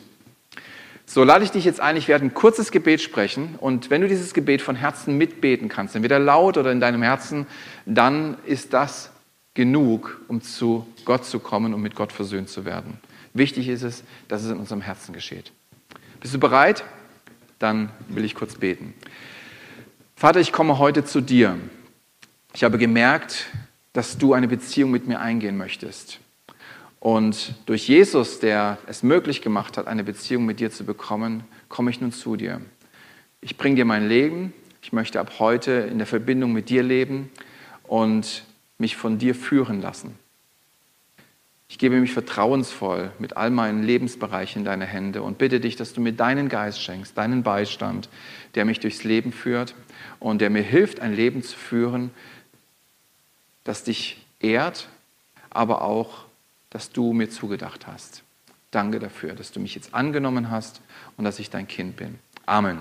So 1.07 1.25
lade 1.25 1.45
ich 1.45 1.51
dich 1.51 1.65
jetzt 1.65 1.81
ein, 1.81 1.97
ich 1.97 2.07
werde 2.07 2.25
ein 2.25 2.35
kurzes 2.35 2.71
Gebet 2.71 3.01
sprechen 3.01 3.57
und 3.59 3.91
wenn 3.91 4.01
du 4.01 4.07
dieses 4.07 4.33
Gebet 4.33 4.63
von 4.63 4.77
Herzen 4.77 5.19
mitbeten 5.19 5.69
kannst, 5.69 5.97
entweder 5.97 6.21
laut 6.21 6.57
oder 6.57 6.71
in 6.71 6.79
deinem 6.79 7.03
Herzen, 7.03 7.49
dann 7.85 8.37
ist 8.47 8.75
das 8.75 9.11
genug, 9.55 10.21
um 10.29 10.43
zu 10.43 10.87
Gott 11.05 11.25
zu 11.25 11.41
kommen 11.41 11.75
und 11.75 11.83
mit 11.83 11.95
Gott 11.95 12.13
versöhnt 12.13 12.49
zu 12.49 12.65
werden. 12.65 12.99
Wichtig 13.35 13.69
ist 13.69 13.83
es, 13.83 14.05
dass 14.29 14.43
es 14.43 14.51
in 14.51 14.59
unserem 14.59 14.81
Herzen 14.81 15.13
geschieht. 15.13 15.53
Bist 16.21 16.35
du 16.35 16.39
bereit? 16.39 16.85
Dann 17.59 17.91
will 18.09 18.25
ich 18.25 18.35
kurz 18.35 18.55
beten. 18.55 18.95
Vater, 20.17 20.41
ich 20.41 20.53
komme 20.53 20.79
heute 20.79 21.05
zu 21.05 21.21
dir. 21.21 21.59
Ich 22.53 22.65
habe 22.65 22.79
gemerkt, 22.79 23.47
dass 23.93 24.19
du 24.19 24.35
eine 24.35 24.49
Beziehung 24.49 24.91
mit 24.91 25.07
mir 25.07 25.21
eingehen 25.21 25.57
möchtest. 25.57 26.21
Und 27.01 27.55
durch 27.67 27.89
Jesus, 27.89 28.41
der 28.41 28.79
es 28.87 29.03
möglich 29.03 29.41
gemacht 29.41 29.79
hat, 29.79 29.87
eine 29.87 30.05
Beziehung 30.05 30.45
mit 30.45 30.61
dir 30.61 30.71
zu 30.71 30.85
bekommen, 30.85 31.45
komme 31.69 31.91
ich 31.91 32.01
nun 32.01 32.13
zu 32.13 32.37
dir. 32.37 32.61
Ich 33.41 33.57
bringe 33.57 33.77
dir 33.77 33.87
mein 33.87 34.09
Leben. 34.09 34.53
Ich 34.83 34.93
möchte 34.93 35.19
ab 35.19 35.39
heute 35.39 35.73
in 35.73 35.99
der 35.99 36.07
Verbindung 36.07 36.53
mit 36.53 36.69
dir 36.69 36.83
leben 36.83 37.31
und 37.85 38.45
mich 38.81 38.97
von 38.97 39.19
dir 39.19 39.35
führen 39.35 39.81
lassen. 39.81 40.19
Ich 41.69 41.79
gebe 41.79 42.01
mich 42.01 42.13
vertrauensvoll 42.13 43.13
mit 43.21 43.37
all 43.37 43.51
meinen 43.51 43.85
Lebensbereichen 43.85 44.63
in 44.63 44.65
deine 44.65 44.87
Hände 44.87 45.23
und 45.23 45.39
bitte 45.39 45.61
dich, 45.61 45.77
dass 45.77 45.93
du 45.93 46.01
mir 46.01 46.13
deinen 46.13 46.49
Geist 46.49 46.83
schenkst, 46.83 47.17
deinen 47.17 47.45
Beistand, 47.45 48.09
der 48.57 48.65
mich 48.65 48.81
durchs 48.81 49.05
Leben 49.05 49.33
führt 49.33 49.77
und 50.19 50.41
der 50.41 50.51
mir 50.51 50.63
hilft, 50.63 50.99
ein 50.99 51.15
Leben 51.15 51.45
zu 51.45 51.57
führen, 51.57 52.11
das 53.63 53.85
dich 53.85 54.27
ehrt, 54.41 54.89
aber 55.51 55.83
auch 55.83 56.25
dass 56.71 56.91
du 56.91 57.13
mir 57.13 57.29
zugedacht 57.29 57.87
hast. 57.87 58.23
Danke 58.71 59.01
dafür, 59.01 59.35
dass 59.35 59.53
du 59.53 59.61
mich 59.61 59.75
jetzt 59.75 59.95
angenommen 59.95 60.51
hast 60.51 60.81
und 61.17 61.25
dass 61.25 61.39
ich 61.39 61.51
dein 61.51 61.67
Kind 61.67 61.97
bin. 61.97 62.19
Amen. 62.47 62.79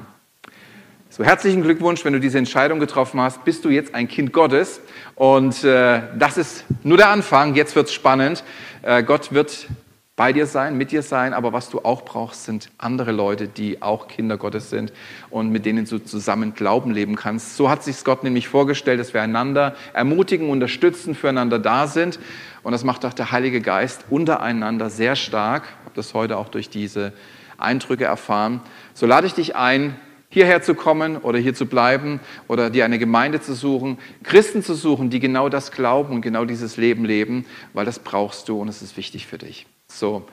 So, 1.20 1.26
herzlichen 1.26 1.64
Glückwunsch, 1.64 2.06
wenn 2.06 2.14
du 2.14 2.22
diese 2.22 2.38
Entscheidung 2.38 2.80
getroffen 2.80 3.20
hast, 3.20 3.44
bist 3.44 3.66
du 3.66 3.70
jetzt 3.70 3.94
ein 3.94 4.08
Kind 4.08 4.32
Gottes. 4.32 4.80
Und 5.16 5.66
äh, 5.66 6.04
das 6.18 6.38
ist 6.38 6.64
nur 6.84 6.96
der 6.96 7.10
Anfang, 7.10 7.56
jetzt 7.56 7.76
wird 7.76 7.88
es 7.88 7.94
spannend. 7.94 8.42
Äh, 8.84 9.04
Gott 9.04 9.34
wird 9.34 9.68
bei 10.16 10.32
dir 10.32 10.46
sein, 10.46 10.78
mit 10.78 10.92
dir 10.92 11.02
sein, 11.02 11.34
aber 11.34 11.52
was 11.52 11.70
du 11.70 11.80
auch 11.80 12.06
brauchst, 12.06 12.46
sind 12.46 12.72
andere 12.78 13.12
Leute, 13.12 13.50
die 13.50 13.82
auch 13.82 14.08
Kinder 14.08 14.38
Gottes 14.38 14.70
sind 14.70 14.94
und 15.30 15.50
mit 15.50 15.66
denen 15.66 15.84
du 15.84 16.00
zusammen 16.00 16.54
Glauben 16.54 16.92
leben 16.92 17.18
kannst. 17.18 17.58
So 17.58 17.70
hat 17.70 17.84
sich 17.84 18.02
Gott 18.06 18.24
nämlich 18.24 18.48
vorgestellt, 18.48 19.02
dass 19.02 19.14
wir 19.14 19.22
einander 19.22 19.76
ermutigen, 19.92 20.50
unterstützen, 20.50 21.16
füreinander 21.16 21.60
da 21.60 21.88
sind. 21.88 22.18
Und 22.64 22.72
das 22.72 22.86
macht 22.86 23.04
auch 23.04 23.14
der 23.14 23.34
Heilige 23.34 23.60
Geist 23.60 24.06
untereinander 24.10 24.90
sehr 24.90 25.18
stark. 25.18 25.64
Ich 25.64 25.86
habe 25.86 25.96
das 25.96 26.14
heute 26.14 26.38
auch 26.38 26.48
durch 26.48 26.70
diese 26.70 27.12
Eindrücke 27.58 28.06
erfahren. 28.06 28.62
So 28.94 29.06
lade 29.06 29.28
ich 29.28 29.34
dich 29.34 29.58
ein, 29.58 29.98
hierher 30.30 30.62
zu 30.62 30.76
kommen 30.76 31.18
oder 31.18 31.40
hier 31.40 31.56
zu 31.56 31.66
bleiben 31.66 32.20
oder 32.48 32.70
dir 32.70 32.86
eine 32.86 33.00
Gemeinde 33.00 33.42
zu 33.42 33.54
suchen, 33.54 33.98
Christen 34.24 34.64
zu 34.64 34.76
suchen, 34.76 35.10
die 35.10 35.20
genau 35.20 35.50
das 35.50 35.72
glauben 35.72 36.16
und 36.16 36.22
genau 36.22 36.46
dieses 36.46 36.78
Leben 36.78 37.04
leben, 37.04 37.46
weil 37.74 37.86
das 37.86 38.00
brauchst 38.00 38.48
du 38.48 38.62
und 38.62 38.68
es 38.68 38.82
ist 38.82 38.96
wichtig 38.96 39.26
für 39.26 39.40
dich. 39.40 39.66
So, 39.88 40.28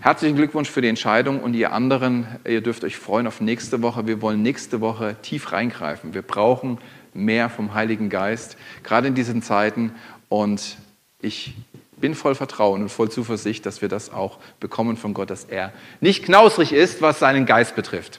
herzlichen 0.00 0.36
Glückwunsch 0.36 0.68
für 0.68 0.82
die 0.82 0.88
Entscheidung 0.88 1.40
und 1.40 1.54
ihr 1.54 1.72
anderen, 1.72 2.26
ihr 2.44 2.60
dürft 2.60 2.82
euch 2.82 2.96
freuen 2.96 3.28
auf 3.28 3.40
nächste 3.40 3.82
Woche. 3.82 4.08
Wir 4.08 4.20
wollen 4.20 4.42
nächste 4.42 4.80
Woche 4.80 5.16
tief 5.22 5.52
reingreifen. 5.52 6.12
Wir 6.12 6.22
brauchen 6.22 6.78
mehr 7.14 7.50
vom 7.50 7.74
Heiligen 7.74 8.10
Geist, 8.10 8.56
gerade 8.82 9.06
in 9.06 9.14
diesen 9.14 9.42
Zeiten 9.42 9.92
und 10.28 10.76
ich 11.20 11.54
bin 12.02 12.16
voll 12.16 12.34
Vertrauen 12.34 12.82
und 12.82 12.88
voll 12.88 13.10
Zuversicht, 13.10 13.64
dass 13.64 13.80
wir 13.80 13.88
das 13.88 14.12
auch 14.12 14.38
bekommen 14.58 14.96
von 14.96 15.14
Gott, 15.14 15.30
dass 15.30 15.44
er 15.44 15.72
nicht 16.00 16.24
knausrig 16.24 16.72
ist, 16.72 17.00
was 17.00 17.20
seinen 17.20 17.46
Geist 17.46 17.76
betrifft. 17.76 18.18